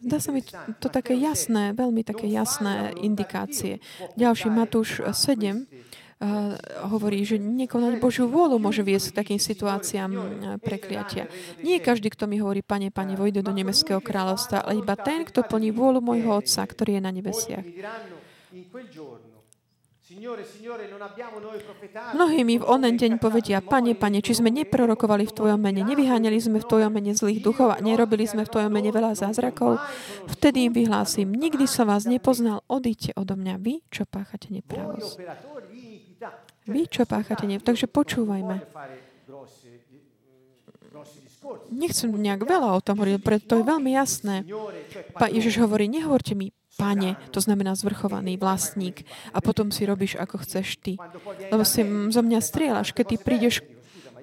[0.05, 0.45] Dá sa mi
[0.77, 3.81] to také jasné, veľmi také jasné indikácie.
[4.13, 5.65] Ďalší Matúš 7
[6.15, 6.55] Uh,
[6.87, 10.23] hovorí, že nekonať Božiu vôľu môže viesť k takým situáciám uh,
[10.63, 11.27] prekliatia.
[11.59, 15.43] Nie každý, kto mi hovorí, pane, pane, vojde do nebeského kráľovstva, ale iba ten, kto
[15.43, 17.67] plní vôľu môjho Otca, ktorý je na nebesiach.
[22.15, 26.37] Mnohí mi v onen deň povedia, Pane, Pane, či sme neprorokovali v Tvojom mene, nevyháňali
[26.37, 29.81] sme v Tvojom mene zlých duchov a nerobili sme v Tvojom mene veľa zázrakov,
[30.29, 35.25] vtedy im vyhlásim, nikdy som vás nepoznal, odíďte odo mňa, vy, čo páchate nepravosť.
[36.65, 37.61] Vy, čo páchate nev.
[37.61, 38.61] Takže počúvajme.
[41.69, 44.41] Nechcem nejak veľa o tom hovoriť, preto to je veľmi jasné.
[45.13, 50.41] Pa Ježiš hovorí, nehovorte mi, pane, to znamená zvrchovaný vlastník a potom si robíš, ako
[50.41, 50.97] chceš ty.
[51.53, 53.55] Lebo si zo mňa strieľaš, keď ty prídeš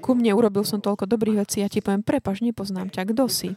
[0.02, 3.54] ku mne, urobil som toľko dobrých vecí, ja ti poviem, prepaž, nepoznám ťa, kto si.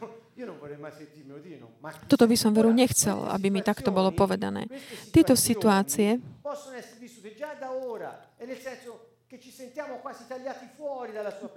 [2.06, 4.70] Toto by som veru nechcel, aby mi takto bolo povedané.
[5.10, 6.22] Tieto situácie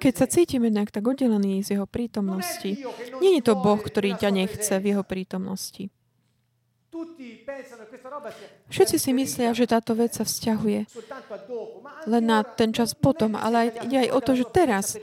[0.01, 2.81] keď sa cítime nejak tak oddelený z jeho prítomnosti,
[3.21, 5.93] nie je to Boh, ktorý ťa nechce v jeho prítomnosti.
[8.73, 10.89] Všetci si myslia, že táto vec sa vzťahuje
[12.09, 14.97] len na ten čas potom, ale ide aj o to, že teraz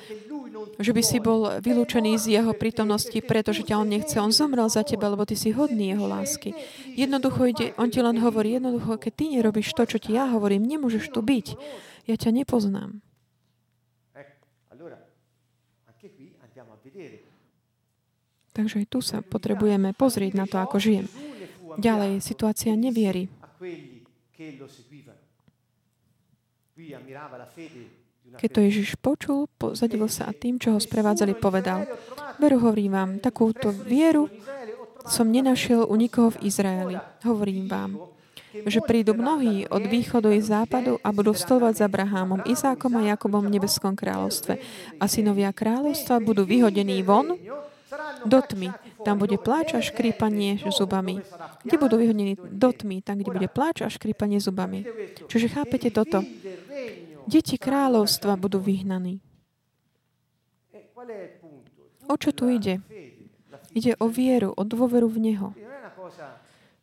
[0.76, 4.16] že by si bol vylúčený z jeho prítomnosti, pretože ťa on nechce.
[4.20, 6.52] On zomrel za teba, lebo ty si hodný jeho lásky.
[6.96, 10.64] Jednoducho ide, on ti len hovorí, jednoducho, keď ty nerobíš to, čo ti ja hovorím,
[10.64, 11.46] nemôžeš tu byť.
[12.06, 13.02] Ja ťa nepoznám.
[18.56, 21.06] Takže aj tu sa potrebujeme pozrieť na to, ako žijem.
[21.76, 23.28] Ďalej, situácia neviery.
[28.36, 31.88] Keď to Ježiš počul, zadivil sa a tým, čo ho sprevádzali, povedal,
[32.36, 34.28] veru hovorím vám, takúto vieru
[35.06, 36.96] som nenašiel u nikoho v Izraeli.
[37.24, 37.96] Hovorím vám,
[38.66, 43.44] že prídu mnohí od východu i západu a budú stovať za Abrahámom, Izákom a Jakobom
[43.46, 44.58] v nebeskom kráľovstve.
[44.96, 47.36] A synovia kráľovstva budú vyhodení von
[48.26, 48.74] do tmy.
[49.06, 51.22] Tam bude pláč a škrípanie zubami.
[51.62, 53.04] Kde budú vyhodení do tmy?
[53.04, 54.82] Tam, kde bude pláč a škrípanie zubami.
[55.30, 56.26] Čiže chápete toto?
[57.26, 59.18] Deti kráľovstva budú vyhnaní.
[62.06, 62.78] O čo tu ide?
[63.74, 65.48] Ide o vieru, o dôveru v Neho.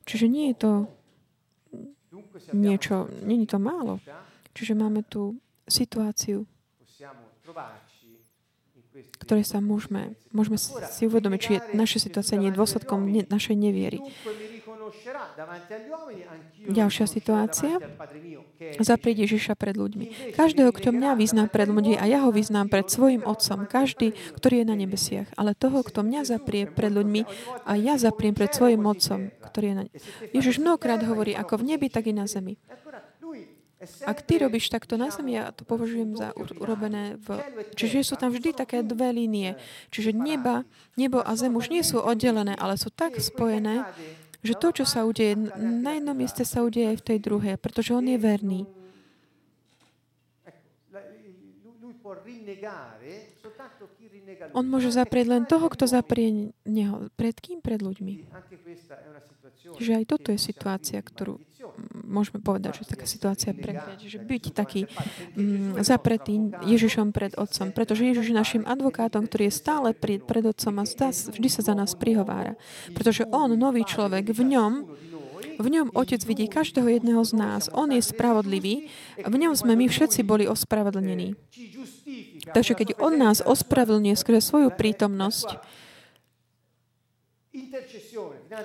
[0.04, 0.72] Čiže nie je to
[2.54, 4.04] niečo, nie je to málo.
[4.54, 6.46] Čiže máme tu situáciu,
[9.24, 14.04] ktoré sa môžeme, môžeme si uvedomiť, či je naša situácia nie je dôsledkom našej neviery.
[16.70, 17.80] Ďalšia situácia.
[18.80, 20.36] Zaprieť Ježiša pred ľuďmi.
[20.38, 23.68] Každého, kto mňa vyzná pred ľudí a ja ho vyznám pred svojim otcom.
[23.68, 25.28] Každý, ktorý je na nebesiach.
[25.36, 27.22] Ale toho, kto mňa zaprie pred ľuďmi
[27.68, 30.18] a ja zapriem pred svojim otcom, ktorý je na nebesiach.
[30.32, 32.56] Ježiš mnohokrát hovorí, ako v nebi, tak i na zemi.
[34.08, 37.44] Ak ty robíš takto na zemi, ja to považujem za urobené v...
[37.76, 39.60] Čiže sú tam vždy také dve línie.
[39.92, 40.64] Čiže neba,
[40.96, 43.84] nebo a zem už nie sú oddelené, ale sú tak spojené,
[44.44, 47.96] že to, čo sa udeje na jednom mieste, sa udeje aj v tej druhej, pretože
[47.96, 48.68] on je verný.
[54.54, 57.08] On môže zaprieť len toho, kto zaprie neho.
[57.16, 57.58] Pred kým?
[57.64, 58.14] Pred ľuďmi.
[59.80, 61.40] Čiže aj toto je situácia, ktorú
[62.06, 64.86] môžeme povedať, že taká situácia prekliať, že byť taký
[65.36, 70.46] mm, zapretý Ježišom pred Otcom, pretože Ježiš je našim advokátom, ktorý je stále pred, pred
[70.46, 72.56] Otcom a zdá, vždy sa za nás prihovára.
[72.94, 74.74] Pretože On, nový človek, v ňom
[75.54, 77.70] v ňom Otec vidí každého jedného z nás.
[77.78, 78.90] On je spravodlivý.
[79.22, 81.38] V ňom sme my všetci boli ospravedlnení.
[82.50, 85.62] Takže keď On nás ospravedlňuje skrze svoju prítomnosť,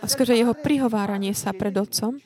[0.00, 2.16] a skrze jeho prihováranie sa pred Otcom,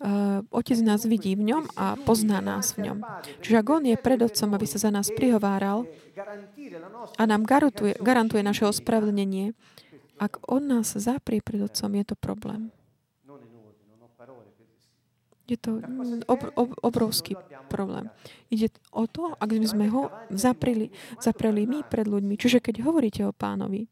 [0.00, 2.98] uh, Otec nás vidí v ňom a pozná nás v ňom.
[3.44, 5.86] Čiže ak On je pred Otcom, aby sa za nás prihováral
[7.18, 9.54] a nám garantuje, garantuje naše ospravedlnenie,
[10.18, 12.70] ak On nás zaprie pred Otcom, je to problém.
[15.44, 15.76] Je to
[16.24, 17.36] ob, ob, obrovský
[17.68, 18.08] problém.
[18.48, 20.88] Ide o to, ak sme ho zaprili,
[21.20, 22.40] zapreli my pred ľuďmi.
[22.40, 23.84] Čiže keď hovoríte o pánovi,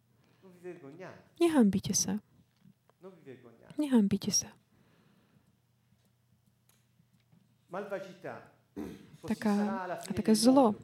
[1.36, 2.24] nehambite sa.
[3.76, 4.48] Nehambite sa.
[9.24, 9.54] Taká,
[10.12, 10.76] také zlo.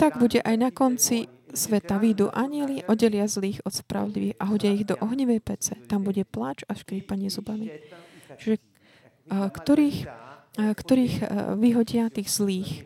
[0.00, 2.00] Tak bude aj na konci sveta.
[2.00, 5.76] Výjdu anieli, oddelia zlých od spravodlivých a hodia ich do ohnivej pece.
[5.88, 7.68] Tam bude pláč a škrípanie zubami.
[8.40, 8.60] Čiže
[9.28, 9.98] ktorých,
[10.56, 11.14] ktorých
[11.56, 12.84] vyhodia tých zlých.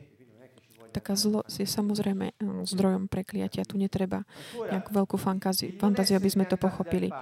[0.88, 2.33] Taká zlo je samozrejme
[2.64, 3.66] zdrojom prekliatia.
[3.68, 4.24] Tu netreba
[4.57, 7.12] nejakú veľkú fantáziu, aby sme to pochopili.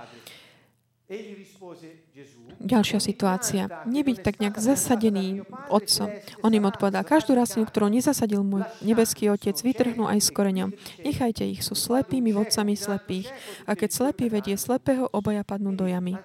[2.58, 3.70] Ďalšia situácia.
[3.86, 6.10] Nebyť tak nejak zasadený otcom.
[6.42, 10.74] On im odpovedal, každú rastlinu, ktorú nezasadil môj nebeský otec, vytrhnú aj s koreňom.
[11.06, 13.30] Nechajte ich, sú slepými vodcami slepých.
[13.70, 16.18] A keď slepý vedie slepého, obaja padnú do jamy.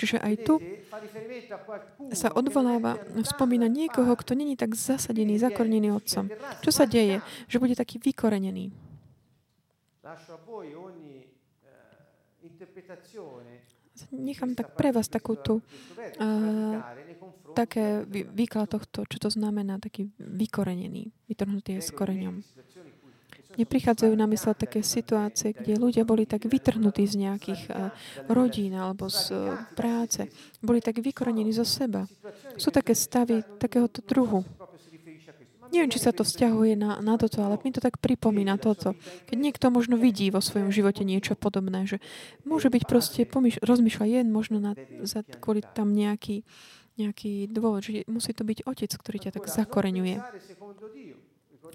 [0.00, 0.56] Čiže aj tu
[2.16, 2.96] sa odvoláva,
[3.28, 6.32] spomína niekoho, kto není tak zasadený, zakornený otcom.
[6.64, 7.20] Čo sa deje?
[7.46, 8.72] Že bude taký vykorenený.
[14.12, 16.76] Nechám tak pre vás takú tu, uh,
[17.52, 22.40] také výklad tohto, čo to znamená, taký vykorenený, vytrhnutý s koreňom.
[23.52, 27.92] Mne prichádzajú na mysle také situácie, kde ľudia boli tak vytrhnutí z nejakých uh,
[28.32, 30.24] rodín alebo z uh, práce.
[30.64, 32.08] Boli tak vykorenení zo seba.
[32.56, 34.40] Sú také stavy takéhoto druhu.
[35.72, 38.92] Neviem, či sa to vzťahuje na, na toto, ale mi to tak pripomína toto.
[39.24, 41.96] Keď niekto možno vidí vo svojom živote niečo podobné, že
[42.44, 46.44] môže byť proste, pomyš- rozmýšľa jen možno na, za, kvôli tam nejaký,
[47.00, 50.20] nejaký dôvod, že musí to byť otec, ktorý ťa tak zakoreňuje.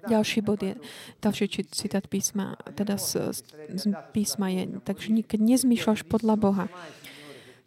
[0.06, 0.78] Ďalší bod je,
[1.26, 3.34] ďalší citát písma, teda z,
[3.74, 3.84] z
[4.14, 6.66] písma je, takže keď nezmýšľaš podľa Boha,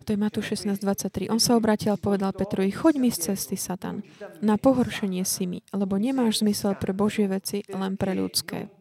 [0.04, 1.28] to je Matúš 16.23.
[1.28, 4.00] On sa obrátil a povedal Petrovi, choď mi z cesty, Satan.
[4.40, 8.72] Na pohoršenie si mi, lebo nemáš zmysel pre Božie veci, len pre ľudské.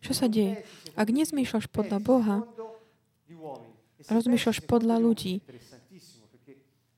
[0.00, 0.62] Čo sa deje?
[0.94, 2.36] Ak nezmýšľaš podľa Boha,
[4.06, 5.42] rozmýšľaš podľa ľudí.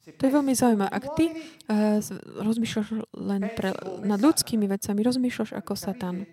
[0.08, 0.88] To je veľmi zaujímavé.
[0.88, 2.00] Ak ty uh,
[2.40, 6.24] rozmýšľaš len pre, nad ľudskými vecami, rozmýšľaš ako Satan.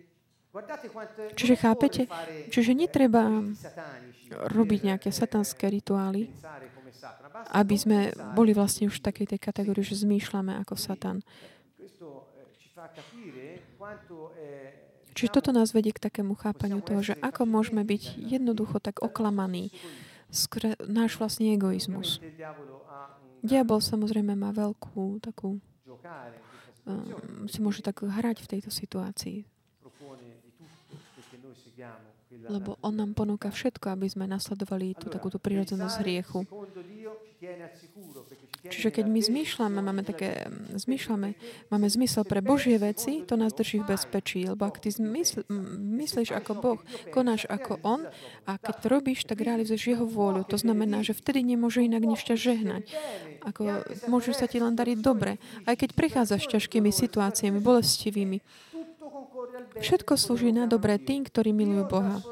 [1.36, 2.08] Čiže chápete?
[2.48, 3.28] Čiže netreba
[4.32, 6.32] robiť nejaké satanské rituály,
[7.52, 7.98] aby sme
[8.34, 11.20] boli vlastne už v takej tej kategórii, že zmýšľame ako Satan.
[15.16, 19.72] Čiže toto nás vedie k takému chápaniu toho, že ako môžeme byť jednoducho tak oklamaní
[20.28, 22.20] skre, náš vlastný egoizmus.
[23.46, 25.62] Diabol samozrejme má veľkú takú
[26.84, 29.55] um, si môže tak hrať v tejto situácii
[32.50, 36.44] lebo on nám ponúka všetko, aby sme nasledovali tú takúto prírodzenosť hriechu.
[38.66, 41.38] Čiže keď my zmýšľame, máme také, zmýšľame,
[41.70, 44.50] máme zmysel pre Božie veci, to nás drží v bezpečí.
[44.50, 45.46] Lebo ak ty zmysl,
[46.02, 46.80] myslíš ako Boh,
[47.14, 48.02] konáš ako On
[48.50, 50.50] a keď to robíš, tak realizuješ Jeho vôľu.
[50.50, 52.84] To znamená, že vtedy nemôže inak než ťa žehnať.
[53.46, 55.38] Ako, môžu sa ti len dariť dobre.
[55.70, 58.42] Aj keď prechádzaš ťažkými situáciami, bolestivými,
[59.80, 62.24] Všetko slúži na dobré tým, ktorí milujú Boha.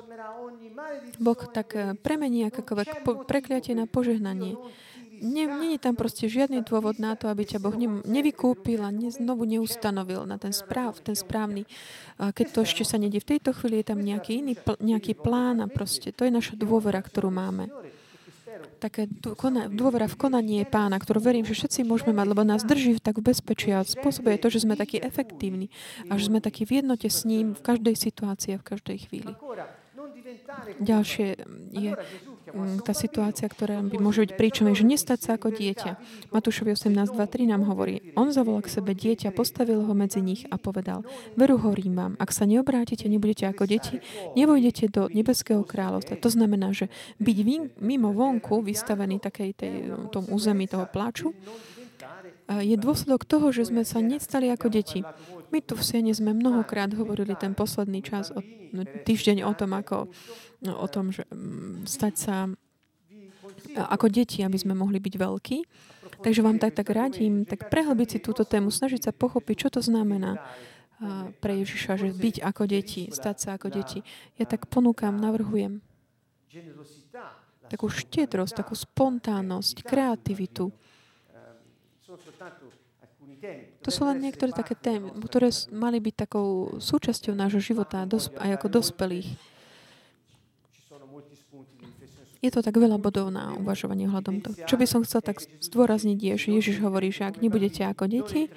[1.20, 4.58] Boh tak eh, premení akokoľvek prekliatie na požehnanie.
[5.24, 8.92] Nie, nie je tam proste žiadny dôvod na to, aby ťa Boh ne, nevykúpil a
[8.92, 11.64] ne, znovu neustanovil na ten, správ, ten správny.
[12.20, 15.64] A keď to ešte sa nedie v tejto chvíli, je tam nejaký iný nejaký plán
[15.64, 17.72] a proste to je naša dôvera, ktorú máme
[18.80, 19.08] také
[19.72, 23.32] dôvera v konanie pána, ktorú verím, že všetci môžeme mať, lebo nás drží tak v
[23.32, 25.72] bezpečí a spôsobuje to, že sme takí efektívni
[26.12, 29.34] a že sme takí v jednote s ním v každej situácii a v každej chvíli.
[30.82, 31.28] Ďalšie
[31.74, 32.33] je mm,
[32.86, 35.92] tá situácia, ktorá by môže byť príčinou, že nestať sa ako dieťa.
[36.30, 41.02] Matúšovi 18.2.3 nám hovorí, on zavolal k sebe dieťa, postavil ho medzi nich a povedal,
[41.34, 44.00] veru hovorím vám, ak sa neobrátite, nebudete ako deti,
[44.38, 46.22] nevojdete do nebeského kráľovstva.
[46.22, 47.38] To znamená, že byť
[47.82, 49.74] mimo vonku, vystavený takej tej,
[50.14, 51.34] tom území toho pláču,
[52.50, 55.00] je dôsledok toho, že sme sa nestali ako deti.
[55.54, 58.42] My tu v Siene sme mnohokrát hovorili ten posledný čas, o,
[58.74, 60.12] no, týždeň o tom, ako,
[60.66, 62.36] no, o tom, že mm, stať sa
[63.74, 65.58] ako deti, aby sme mohli byť veľkí.
[66.24, 69.82] Takže vám tak, tak radím, tak prehlbiť si túto tému, snažiť sa pochopiť, čo to
[69.84, 70.40] znamená
[71.44, 74.00] pre Ježiša, že byť ako deti, stať sa ako deti.
[74.40, 75.84] Ja tak ponúkam, navrhujem
[77.68, 80.70] takú štedrosť, takú spontánnosť, kreativitu,
[83.84, 88.08] to sú len niektoré také témy, ktoré mali byť takou súčasťou nášho života
[88.40, 89.36] aj ako dospelých.
[92.44, 94.56] Je to tak veľa bodov na uvažovanie hľadom toho.
[94.68, 98.52] Čo by som chcel tak zdôrazniť je, že Ježiš hovorí, že ak nebudete ako deti,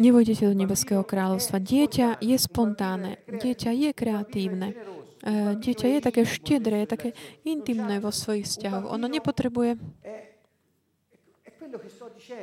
[0.00, 1.60] nevojdete do nebeského kráľovstva.
[1.60, 7.12] Dieťa je spontánne, dieťa je kreatívne, e, dieťa je také štedré, také
[7.44, 8.88] intimné vo svojich vzťahoch.
[8.88, 9.76] Ono nepotrebuje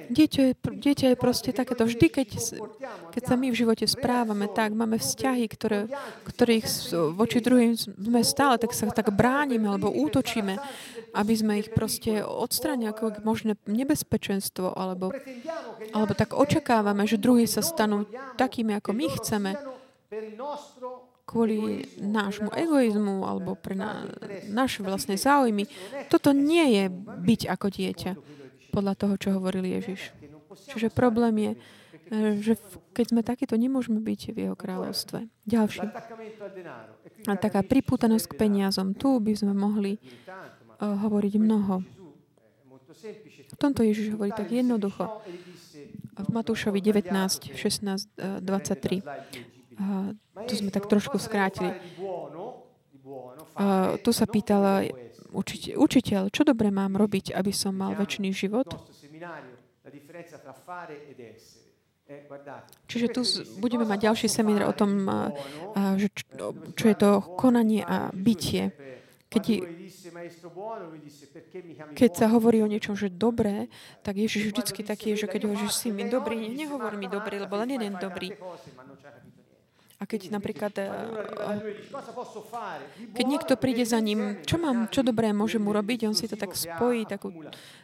[0.09, 1.85] Dieťa je, dieťa je proste takéto.
[1.85, 2.27] Vždy, keď,
[3.13, 5.85] keď sa my v živote správame tak, máme vzťahy, ktoré,
[6.25, 6.65] ktorých
[7.13, 10.57] voči druhým sme stále, tak sa tak bránime alebo útočíme,
[11.13, 15.13] aby sme ich proste odstránili ako možné nebezpečenstvo, alebo,
[15.93, 19.51] alebo tak očakávame, že druhí sa stanú takými, ako my chceme
[21.29, 24.09] kvôli nášmu egoizmu alebo pre na,
[24.49, 25.69] naše vlastné záujmy.
[26.09, 28.38] Toto nie je byť ako dieťa
[28.69, 30.13] podľa toho, čo hovoril Ježiš.
[30.69, 32.53] Čiže problém je, eh, že
[32.93, 35.29] keď sme takíto, nemôžeme byť v jeho kráľovstve.
[35.45, 35.85] Ďalší.
[37.27, 38.95] A taká pripútanosť k peniazom.
[38.95, 41.83] Tu by sme mohli uh, hovoriť mnoho.
[43.49, 45.19] V tomto Ježiš hovorí tak jednoducho.
[46.19, 49.03] V Matúšovi 19, 16, 23.
[49.79, 50.15] Uh,
[50.47, 51.75] tu sme tak trošku skrátili.
[53.59, 54.87] Uh, tu sa pýtal
[55.31, 58.67] učiteľ, učiteľ, čo dobre mám robiť, aby som mal väčší život?
[62.89, 63.21] Čiže tu
[63.61, 65.05] budeme mať ďalší seminár o tom,
[66.01, 66.09] že
[66.73, 68.73] čo je to konanie a bytie.
[69.29, 69.45] Keď,
[71.93, 73.69] keď sa hovorí o niečom, že dobré,
[74.01, 77.77] tak Ježiš vždycky taký, že keď hovoríš si mi dobrý, nehovor mi dobrý, lebo len
[77.77, 78.33] jeden dobrý.
[79.99, 80.87] A keď napríklad, eh,
[83.11, 86.55] keď niekto príde za ním, čo mám, čo dobré môžem urobiť, on si to tak
[86.55, 87.35] spojí takú,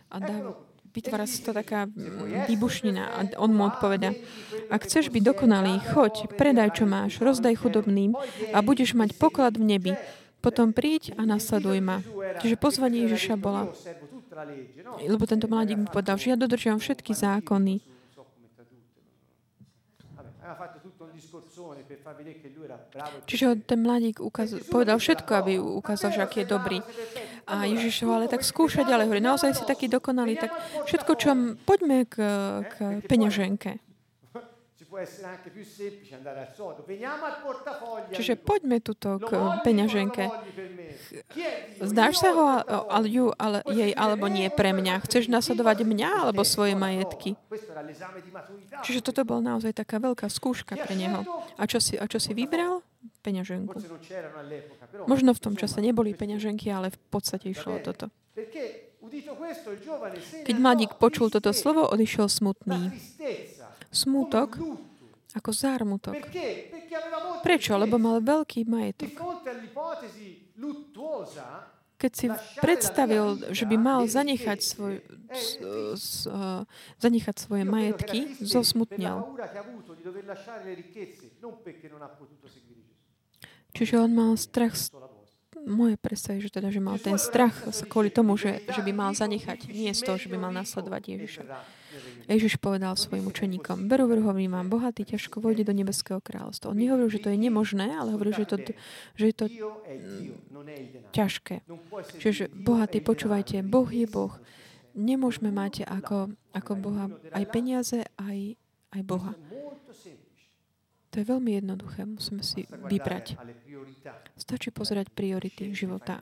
[0.08, 0.56] a dá,
[0.96, 1.92] vytvára sa to taká
[2.48, 3.04] výbušnina.
[3.04, 4.16] A on mu odpoveda,
[4.72, 8.16] ak chceš byť dokonalý, choď, predaj, čo máš, rozdaj chudobným
[8.56, 9.94] a budeš mať poklad v nebi.
[10.40, 12.00] Potom príď a nasleduj ma.
[12.40, 13.68] Čiže pozvanie Ježiša bola,
[15.04, 17.96] lebo tento mladík mu povedal, že ja dodržiavam všetky zákony
[23.26, 26.78] Čiže ten mladík ukaz, povedal všetko, aby ukázal, že aký je dobrý.
[27.50, 29.10] A Ježiš ho ale tak skúša ďalej.
[29.10, 30.54] Hovorí, naozaj si taký dokonalý, tak
[30.86, 31.30] všetko, čo...
[31.66, 32.16] Poďme k,
[32.70, 32.76] k
[33.10, 33.82] peňaženke.
[38.16, 39.30] Čiže poďme tuto k
[39.62, 40.24] peňaženke.
[41.84, 42.46] Zdáš sa ho
[42.88, 45.04] ale, ju, ale, jej alebo nie pre mňa?
[45.04, 47.36] Chceš nasledovať mňa alebo svoje majetky?
[48.86, 51.22] Čiže toto bol naozaj taká veľká skúška pre neho.
[51.60, 52.82] A čo si, a čo si vybral?
[53.22, 53.78] Peňaženku.
[55.06, 58.10] Možno v tom čase neboli peňaženky, ale v podstate išlo o toto.
[60.46, 62.90] Keď mladík počul toto slovo, odišiel smutný.
[63.96, 64.60] Smútok
[65.36, 66.16] ako zármutok.
[67.44, 67.80] Prečo?
[67.80, 69.12] Lebo mal veľký majetok.
[71.96, 72.28] Keď si
[72.60, 75.00] predstavil, že by mal zanechať, svoj,
[75.32, 75.64] s,
[75.96, 76.68] s, uh,
[77.00, 79.24] zanechať svoje majetky, zosmutnel.
[83.76, 84.92] Čiže on mal strach z
[85.66, 89.74] moje predstavy, že teda, že mal ten strach kvôli tomu, že, že by mal zanechať,
[89.74, 91.44] nie z toho, že by mal nasledovať Ježiša.
[92.26, 96.74] Ježiš povedal svojim učeníkom, veru, hovorím vám, bohatý ťažko vojde do nebeského kráľovstva.
[96.74, 98.58] On nehovoril, že to je nemožné, ale hovoril, že, to,
[99.16, 99.46] že je to
[101.14, 101.64] ťažké.
[102.20, 104.34] Čiže bohatý, počúvajte, Boh je Boh.
[104.96, 108.56] Nemôžeme mať ako, ako Boha aj peniaze, aj,
[108.96, 109.32] aj Boha.
[111.16, 112.04] To je veľmi jednoduché.
[112.04, 113.40] Musíme si vybrať.
[114.36, 116.20] Stačí pozerať priority života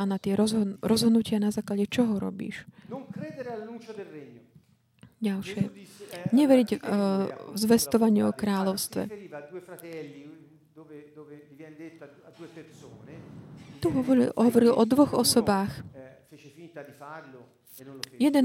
[0.00, 0.32] a na tie
[0.80, 2.64] rozhodnutia na základe čoho robíš.
[5.20, 5.62] Ďalšie.
[6.32, 6.80] Neveriť uh,
[7.52, 9.12] zvestovaniu o kráľovstve.
[13.84, 15.84] Tu hovoril, hovoril o dvoch osobách.
[18.20, 18.44] Jeden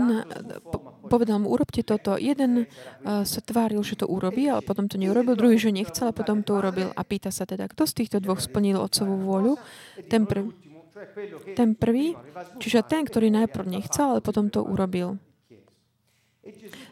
[1.11, 2.15] povedal mu, urobte toto.
[2.15, 5.35] Jeden uh, sa tváril, že to urobí, ale potom to neurobil.
[5.35, 6.95] Druhý, že nechcel, a potom to urobil.
[6.95, 9.59] A pýta sa teda, kto z týchto dvoch splnil otcovú vôľu?
[10.07, 10.55] Ten, pr-
[11.59, 12.15] ten prvý,
[12.63, 15.19] čiže ten, ktorý najprv nechcel, ale potom to urobil.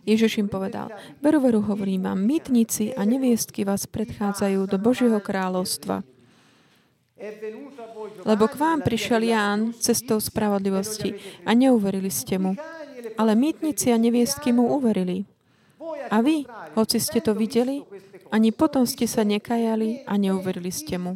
[0.04, 0.90] Ježiš im povedal,
[1.22, 6.04] veru, veru hovorím vám, mytnici a neviestky vás predchádzajú do Božieho kráľovstva.
[8.28, 11.16] Lebo k vám prišiel Ján cestou spravodlivosti
[11.48, 12.60] a neuverili ste mu.
[13.16, 15.24] Ale mýtnici a neviestky mu uverili.
[16.12, 16.44] A vy,
[16.76, 17.84] hoci ste to videli,
[18.28, 21.16] ani potom ste sa nekajali a neuverili ste mu.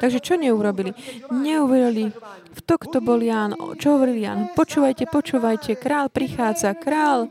[0.00, 0.92] Takže čo neurobili?
[1.30, 2.10] Neuverili
[2.52, 3.54] v to, kto bol Ján.
[3.78, 4.52] Čo hovoril Ján?
[4.52, 7.30] Počúvajte, počúvajte, král prichádza, král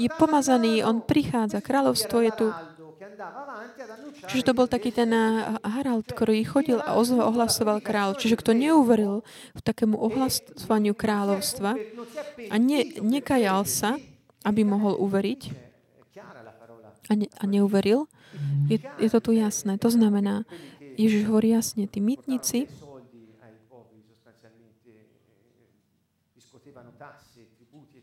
[0.00, 2.46] je pomazaný, on prichádza, kráľovstvo je tu.
[4.28, 8.16] Čiže to bol taký ten eh, Harald, ktorý chodil a ohlasoval král.
[8.16, 9.24] Čiže kto neuveril
[9.56, 11.76] v takému ohlasovaniu kráľovstva
[12.48, 13.96] a ne, nekajal sa,
[14.44, 15.40] aby mohol uveriť
[17.10, 18.06] a, ne, a neuveril,
[18.70, 19.74] je, je to tu jasné.
[19.82, 20.46] To znamená,
[20.94, 22.70] Ježiš hovorí jasne, tí mytnici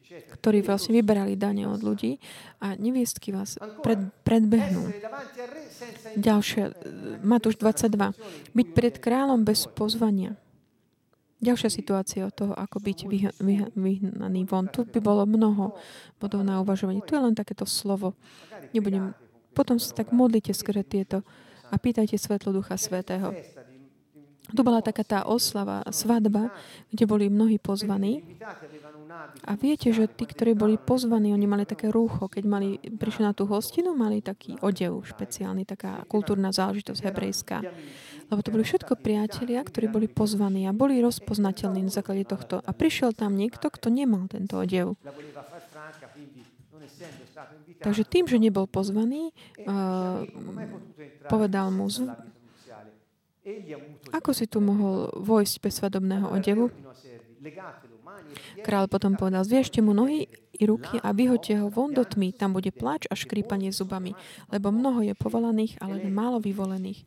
[0.08, 2.18] ktorí vlastne vyberali dane od ľudí
[2.64, 4.88] a neviestky vás pred, predbehnú.
[6.16, 6.62] Ďalšie,
[7.22, 8.16] Matúš 22.
[8.56, 10.40] Byť pred kráľom bez pozvania.
[11.38, 12.98] Ďalšia situácia od toho, ako byť
[13.78, 14.72] vyhnaný von.
[14.74, 15.78] Tu by bolo mnoho
[16.18, 17.06] bodov na uvažovanie.
[17.06, 18.18] Tu je len takéto slovo.
[18.74, 19.14] Nebudem
[19.58, 21.26] potom sa tak modlite skôr tieto
[21.74, 23.34] a pýtajte svetlo Ducha Svetého.
[24.48, 26.56] Tu bola taká tá oslava, svadba,
[26.88, 28.24] kde boli mnohí pozvaní.
[29.44, 32.32] A viete, že tí, ktorí boli pozvaní, oni mali také rúcho.
[32.32, 37.60] Keď mali, prišli na tú hostinu, mali taký odev špeciálny, taká kultúrna záležitosť hebrejská.
[38.32, 42.64] Lebo to boli všetko priatelia, ktorí boli pozvaní a boli rozpoznateľní na základe tohto.
[42.64, 44.96] A prišiel tam niekto, kto nemal tento odev.
[47.82, 49.32] Takže tým, že nebol pozvaný,
[49.66, 50.26] uh,
[51.30, 51.88] povedal mu,
[54.12, 56.68] ako si tu mohol vojsť bez svadobného odevu?
[58.66, 60.28] Král potom povedal, zviešte mu nohy
[60.58, 64.18] i ruky a vyhoďte ho von do tmy, tam bude pláč a škrípanie zubami,
[64.52, 67.06] lebo mnoho je povolaných, ale málo vyvolených.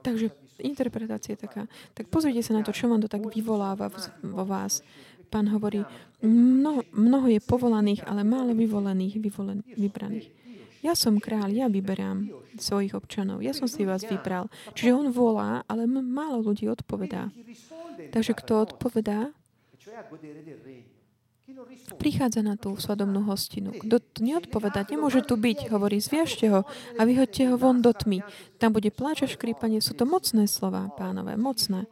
[0.00, 0.32] Takže
[0.64, 1.68] interpretácia je taká.
[1.92, 3.92] Tak pozrite sa na to, čo vám to tak vyvoláva
[4.24, 4.80] vo vás.
[5.30, 5.84] Pán hovorí,
[6.24, 10.26] mnoho, mnoho je povolaných, ale málo vyvolených, vyvolen, vybraných.
[10.80, 13.44] Ja som kráľ, ja vyberám svojich občanov.
[13.44, 14.48] Ja som si vás vybral.
[14.72, 17.28] Čiže on volá, ale málo ľudí odpovedá.
[18.10, 19.28] Takže kto odpovedá,
[22.00, 23.76] prichádza na tú svadobnú hostinu.
[23.76, 26.64] Kto tu neodpovedá, nemôže tu byť, hovorí, zviažte ho
[26.96, 28.24] a vyhoďte ho von do tmy.
[28.56, 29.84] Tam bude pláč a škrípanie.
[29.84, 31.84] Sú to mocné slova, pánové, mocné.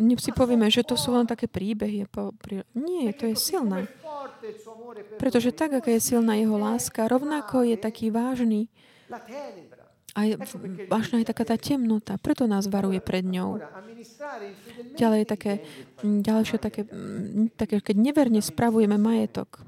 [0.00, 2.08] My si povieme, že to sú len také príbehy.
[2.74, 3.86] Nie, to je silné.
[5.20, 8.72] Pretože tak, aká je silná jeho láska, rovnako je taký vážny
[10.12, 10.28] aj
[10.92, 13.56] vážna je taká tá temnota, preto nás varuje pred ňou.
[14.92, 15.52] Ďalej je také,
[16.04, 16.84] ďalšie také,
[17.56, 19.64] také, keď neverne spravujeme majetok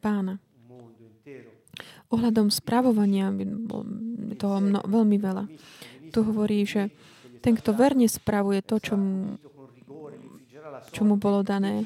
[0.00, 0.40] pána.
[2.08, 3.28] Ohľadom spravovania
[4.40, 5.44] toho mno, veľmi veľa.
[6.08, 6.88] Tu hovorí, že
[7.44, 9.36] ten, kto verne spravuje to, čo mu,
[10.88, 11.84] čo mu bolo dané,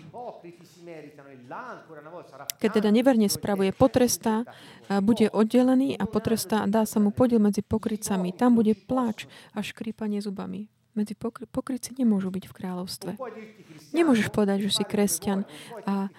[2.63, 4.47] keď teda neverne spravuje, potrestá,
[4.89, 8.35] bude oddelený a potrestá a dá sa mu podiel medzi pokrycami.
[8.35, 10.67] Tam bude pláč a škrípanie zubami.
[10.93, 13.11] Medzi pokry- pokryci nemôžu byť v kráľovstve.
[13.97, 15.49] Nemôžeš povedať, že si kresťan
[15.89, 16.13] a,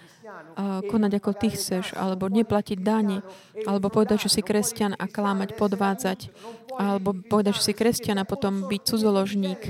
[0.58, 3.22] a konať ako ty chceš, alebo neplatiť dáne,
[3.70, 6.34] alebo povedať, že si kresťan a klámať, podvádzať,
[6.74, 9.62] alebo povedať, že si kresťan a potom byť cudzoložník.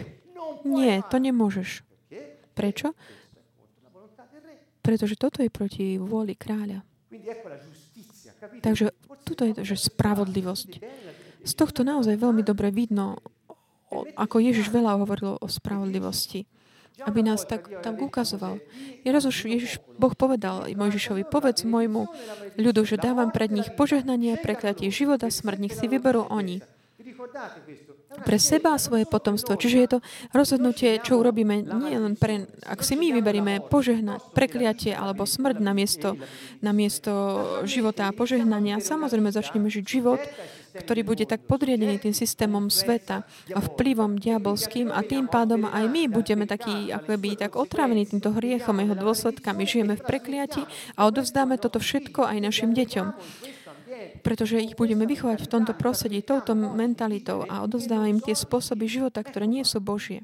[0.64, 1.84] Nie, to nemôžeš.
[2.56, 2.96] Prečo?
[4.80, 6.80] Pretože toto je proti vôli kráľa.
[8.64, 8.92] Takže
[9.24, 10.72] toto je že spravodlivosť.
[11.44, 13.20] Z tohto naozaj veľmi dobre vidno,
[13.94, 16.48] ako Ježiš veľa hovoril o spravodlivosti
[17.02, 18.62] aby nás tak tam ukazoval.
[19.10, 22.06] raz už Ježiš, Boh povedal Mojžišovi, povedz môjmu
[22.54, 26.62] ľudu, že dávam pred nich požehnanie, prekliatie života, smrť, nech si vyberú oni
[28.22, 29.58] pre seba a svoje potomstvo.
[29.58, 30.00] Čiže je to
[30.32, 35.74] rozhodnutie, čo urobíme nie len pre, ak si my vyberieme požehnať, prekliatie alebo smrť na
[35.74, 36.16] miesto,
[36.62, 37.12] na miesto
[37.66, 38.78] života a požehnania.
[38.78, 40.22] Samozrejme začneme žiť život,
[40.74, 43.22] ktorý bude tak podriadený tým systémom sveta
[43.54, 48.34] a vplyvom diabolským a tým pádom aj my budeme takí, ako by tak otrávení týmto
[48.34, 49.70] hriechom, jeho dôsledkami.
[49.70, 50.66] Žijeme v prekliati
[50.98, 53.08] a odovzdáme toto všetko aj našim deťom
[54.26, 59.22] pretože ich budeme vychovať v tomto prostredí, touto mentalitou a odozdáva im tie spôsoby života,
[59.22, 60.24] ktoré nie sú Božie.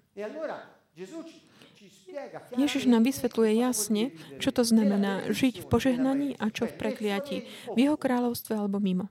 [2.58, 4.12] Ježiš nám vysvetľuje jasne,
[4.44, 7.38] čo to znamená žiť v požehnaní a čo v prekliatí,
[7.76, 9.08] v jeho kráľovstve alebo mimo.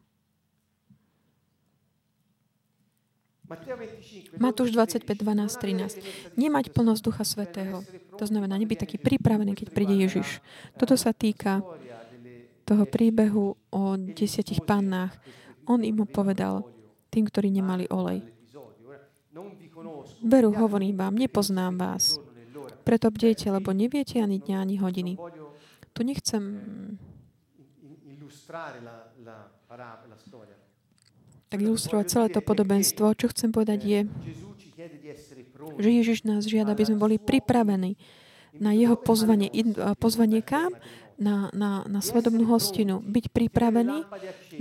[4.37, 6.37] Matúš 25, 12, 13.
[6.37, 7.81] Nemať plnosť Ducha Svetého.
[8.21, 10.45] To znamená, nebyť taký pripravený, keď príde Ježiš.
[10.77, 11.65] Toto sa týka
[12.69, 15.17] toho príbehu o desiatich pannách,
[15.65, 16.69] on im povedal,
[17.09, 18.21] tým, ktorí nemali olej.
[20.21, 22.21] Veru, hovorím vám, nepoznám vás.
[22.85, 25.13] Preto bdejte, lebo neviete ani dňa, ani hodiny.
[25.97, 26.43] Tu nechcem
[31.49, 33.17] tak ilustrovať celé to podobenstvo.
[33.17, 34.01] Čo chcem povedať je,
[35.81, 37.97] že Ježiš nás žiada, aby sme boli pripravení
[38.57, 39.49] na jeho pozvanie.
[39.97, 40.77] Pozvanie kam?
[41.19, 44.07] Na, na, na svadobnú hostinu, byť pripravený,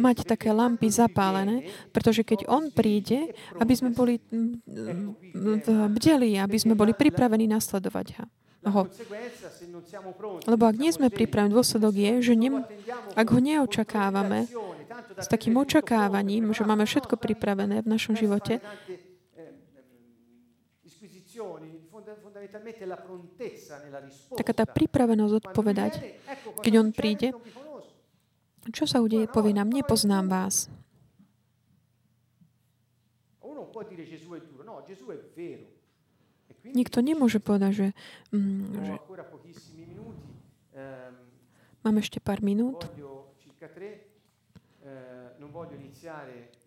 [0.02, 3.32] mať také lampy zapálené, pretože keď on príde,
[3.62, 4.18] aby sme boli
[5.94, 8.08] bdeli, aby sme boli pripravení nasledovať
[8.68, 8.84] ho.
[10.44, 12.60] Lebo ak nie sme pripravení, dôsledok je, že nem,
[13.16, 14.50] ak ho neočakávame
[15.16, 18.60] s takým očakávaním, že máme všetko pripravené v našom živote,
[24.36, 25.94] taká tá pripravenosť odpovedať,
[26.64, 27.36] keď on príde,
[28.72, 30.68] čo sa udeje, povie nám, nepoznám vás.
[36.68, 37.88] Nikto nemôže povedať, že,
[38.36, 38.94] mm, že
[41.84, 42.84] máme ešte pár minút.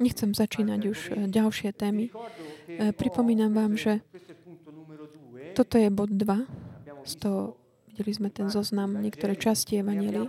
[0.01, 2.09] Nechcem začínať už eh, ďalšie témy.
[2.09, 4.01] Eh, pripomínam vám, že
[5.55, 6.27] toto je bod 2.
[7.07, 7.57] Z toho
[7.91, 10.29] videli sme ten zoznam, niektoré časti Evangelii.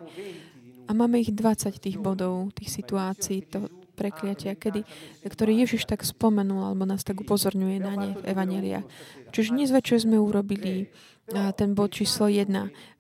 [0.88, 4.82] A máme ich 20 tých bodov, tých situácií, to prekliatia, kedy,
[5.24, 8.82] ktorý Ježiš tak spomenul, alebo nás tak upozorňuje na ne v Evangelia.
[9.30, 10.90] Čiže dnes večer sme urobili
[11.32, 12.50] ten bod číslo 1.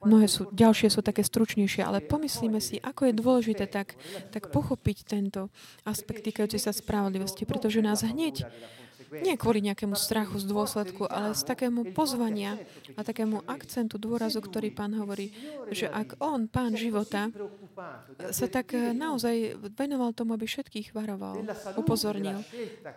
[0.07, 3.97] Mnohé sú, ďalšie sú také stručnejšie, ale pomyslíme si, ako je dôležité tak,
[4.31, 5.51] tak pochopiť tento
[5.83, 8.47] aspekt týkajúci sa spravodlivosti, pretože nás hneď
[9.19, 12.55] nie kvôli nejakému strachu z dôsledku, ale z takému pozvania
[12.95, 15.35] a takému akcentu, dôrazu, ktorý pán hovorí,
[15.75, 17.27] že ak on, pán života,
[18.31, 21.43] sa tak eh, naozaj venoval tomu, aby všetkých varoval,
[21.75, 22.39] upozornil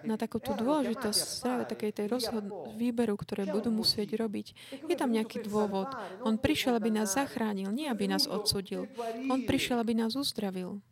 [0.07, 4.47] na takúto dôležitosť práve takej tej rozhod- výberu, ktoré budú musieť robiť.
[4.87, 5.89] Je tam nejaký dôvod.
[6.23, 8.91] On prišiel, aby nás zachránil, nie aby nás odsudil.
[9.31, 10.83] On prišiel, aby nás uzdravil.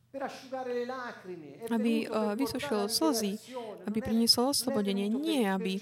[1.73, 3.41] Aby uh, vysušil slzy,
[3.89, 5.81] aby priniesol oslobodenie, nie aby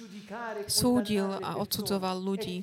[0.71, 2.63] súdil a odsudzoval ľudí.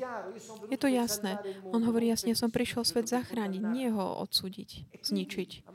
[0.71, 1.35] Je to jasné.
[1.75, 5.67] On hovorí jasne, som prišiel svet zachrániť, nie ho odsúdiť, zničiť.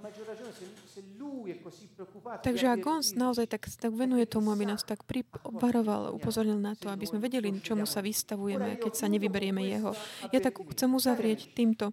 [2.43, 5.03] Takže ak on naozaj tak, tak venuje tomu, aby nás tak
[5.43, 9.93] obvaroval, upozornil na to, aby sme vedeli, čomu sa vystavujeme, keď sa nevyberieme jeho.
[10.31, 11.93] Ja tak chcem uzavrieť týmto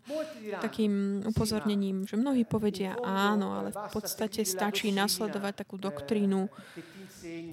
[0.62, 6.50] takým upozornením, že mnohí povedia áno, ale v podstate stačí nasledovať takú doktrínu,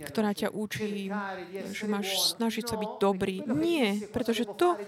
[0.06, 1.10] ktorá ťa učí,
[1.72, 3.42] že máš snažiť sa byť dobrý.
[3.48, 4.78] Nie, pretože to,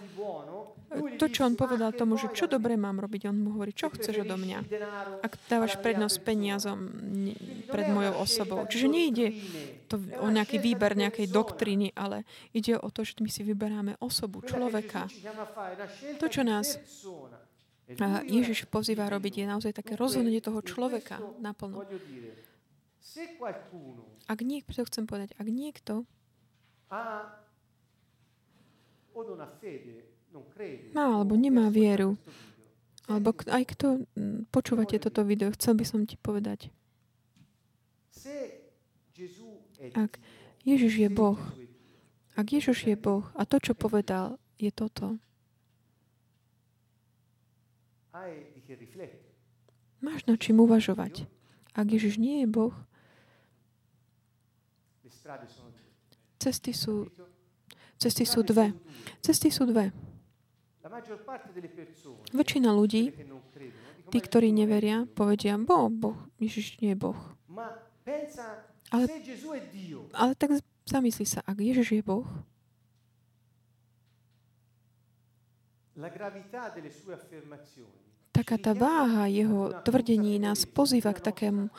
[0.89, 4.24] to, čo on povedal tomu, že čo dobre mám robiť, on mu hovorí, čo chceš
[4.24, 4.59] odo mňa,
[5.20, 6.78] ak dávaš prednosť peniazom
[7.68, 8.64] pred mojou osobou.
[8.64, 9.26] Čiže nejde
[9.93, 12.24] to o nejaký výber nejakej doktríny, ale
[12.57, 15.12] ide o to, že my si vyberáme osobu, človeka.
[16.20, 16.80] To, čo nás
[18.28, 21.84] Ježiš pozýva robiť, je naozaj také rozhodnutie toho človeka naplno.
[24.28, 26.05] Ak niekto, chcem povedať, ak niekto
[30.93, 32.18] má alebo nemá vieru,
[33.09, 34.05] alebo aj kto
[34.53, 36.68] počúvate toto video, chcel by som ti povedať.
[39.97, 40.20] Ak
[40.66, 41.39] Ježiš je Boh,
[42.36, 45.16] ak Ježiš je Boh a to, čo povedal, je toto.
[49.99, 51.26] Máš na čím uvažovať.
[51.72, 52.74] Ak Ježiš nie je Boh,
[56.39, 57.07] cesty sú,
[57.97, 58.74] cesty sú dve.
[59.22, 59.95] Cesty sú dve.
[62.33, 63.11] Väčšina ľudí,
[64.09, 67.18] tí, ktorí neveria, povedia, bo, Boh, Ježiš nie je Boh.
[68.89, 69.05] Ale,
[70.16, 72.24] ale tak zamysli sa, ak Ježiš je Boh,
[78.31, 81.74] taká tá váha jeho tvrdení nás pozýva k takému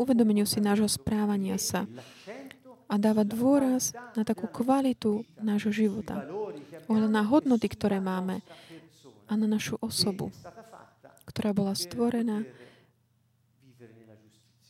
[0.00, 1.84] uvedomeniu si nášho správania sa
[2.92, 6.28] a dáva dôraz na takú kvalitu nášho života,
[6.92, 8.44] na hodnoty, ktoré máme
[9.24, 10.28] a na našu osobu,
[11.24, 12.44] ktorá bola stvorená,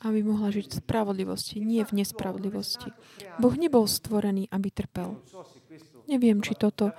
[0.06, 2.94] aby mohla žiť v spravodlivosti, nie v nespravodlivosti.
[3.42, 5.18] Boh nebol stvorený, aby trpel.
[6.10, 6.90] Neviem, či toto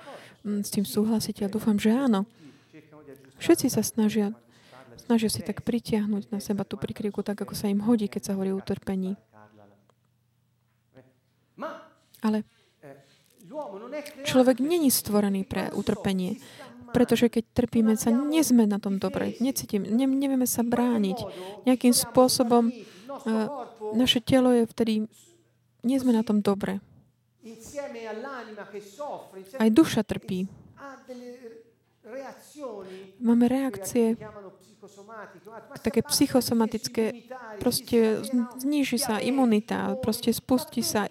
[0.44, 2.24] mm, s tým súhlasíte, ja dúfam, že áno.
[3.36, 4.32] Všetci sa snažia,
[4.96, 8.32] snažia si tak pritiahnuť na seba tú prikryvku, tak ako sa im hodí, keď sa
[8.32, 9.20] hovorí o utrpení.
[12.24, 12.42] Ale
[14.24, 16.40] človek není stvorený pre utrpenie.
[16.94, 19.34] Pretože keď trpíme sa, nie sme na tom dobre.
[19.42, 21.18] Necítim, ne, nevieme sa brániť.
[21.66, 23.50] Nejakým spôsobom uh,
[23.98, 24.94] naše telo je vtedy,
[25.82, 26.78] nie sme na tom dobre.
[29.58, 30.46] Aj duša trpí.
[33.18, 34.14] Máme reakcie
[35.82, 37.30] také psychosomatické,
[37.60, 38.24] proste
[38.60, 41.08] zniží sa imunita, proste spustí sa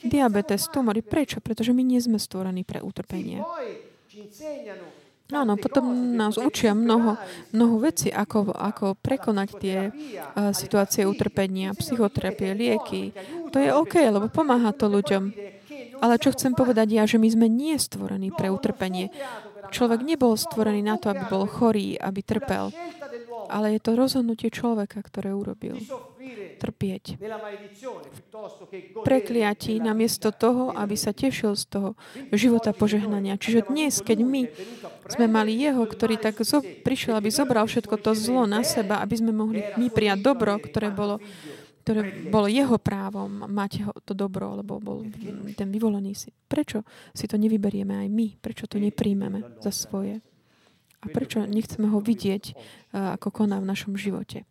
[0.00, 1.04] diabetes, tumory.
[1.04, 1.40] Prečo?
[1.44, 3.44] Pretože my nie sme stvorení pre utrpenie.
[5.30, 7.14] Áno, potom nás učia mnoho,
[7.54, 13.14] mnoho vecí, ako, ako prekonať tie uh, situácie utrpenia, psychoterapie, lieky.
[13.54, 15.30] To je OK, lebo pomáha to ľuďom.
[16.02, 19.14] Ale čo chcem povedať ja, že my sme nie stvorení pre utrpenie.
[19.70, 22.74] Človek nebol stvorený na to, aby bol chorý, aby trpel.
[23.50, 25.76] Ale je to rozhodnutie človeka, ktoré urobil.
[26.62, 27.18] Trpieť.
[29.02, 31.90] Prekliatí namiesto toho, aby sa tešil z toho
[32.30, 33.34] života požehnania.
[33.40, 34.42] Čiže dnes, keď my
[35.10, 39.18] sme mali jeho, ktorý tak zo- prišiel, aby zobral všetko to zlo na seba, aby
[39.18, 41.18] sme mohli my prijať dobro, ktoré bolo
[41.80, 45.00] ktoré bolo jeho právom mať to dobro, lebo bol
[45.56, 46.30] ten vyvolený si.
[46.30, 46.84] Prečo
[47.16, 48.26] si to nevyberieme aj my?
[48.36, 50.20] Prečo to nepríjmeme za svoje?
[51.00, 52.56] A prečo nechceme ho vidieť, eh,
[53.16, 54.44] ako koná v našom živote?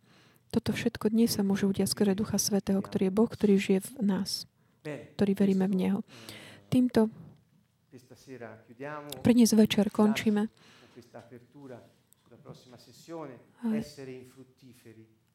[0.50, 4.02] Toto všetko dnes sa môže udiať skrze Ducha Svetého, ktorý je Boh, ktorý žije v
[4.02, 4.50] nás,
[5.14, 5.98] ktorý veríme v Neho.
[6.66, 7.06] Týmto
[9.22, 10.46] pre dnes večer končíme.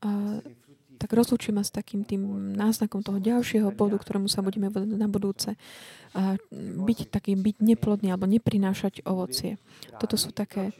[0.01, 0.11] A
[0.96, 5.60] tak rozlúčime s takým tým náznakom toho ďalšieho bodu, ktorému sa budeme na budúce
[6.16, 9.60] a byť takým, byť neplodný alebo neprinášať ovocie.
[10.00, 10.72] Toto sú také,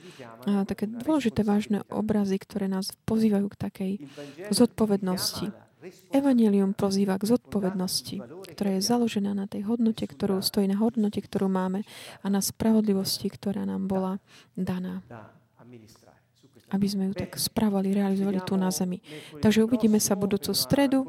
[0.48, 3.92] a, také dôležité, vážne obrazy, ktoré nás pozývajú k takej
[4.50, 5.52] zodpovednosti.
[6.10, 8.18] Evangelium pozýva k zodpovednosti,
[8.58, 11.86] ktorá je založená na tej hodnote, ktorú stojí na hodnote, ktorú máme
[12.24, 14.18] a na spravodlivosti, ktorá nám bola
[14.58, 15.06] daná
[16.76, 19.00] aby sme ju tak spravali, realizovali tu na zemi.
[19.40, 21.08] Takže uvidíme sa budúcu stredu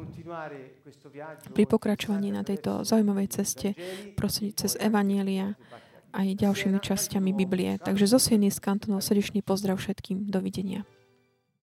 [1.51, 3.75] pri pokračovaní na tejto zaujímavej ceste
[4.15, 5.53] prosím cez Evanielia
[6.15, 7.77] aj ďalšími časťami Biblie.
[7.77, 10.25] Takže zo Sieny z kantonov srdečný pozdrav všetkým.
[10.25, 10.87] Dovidenia.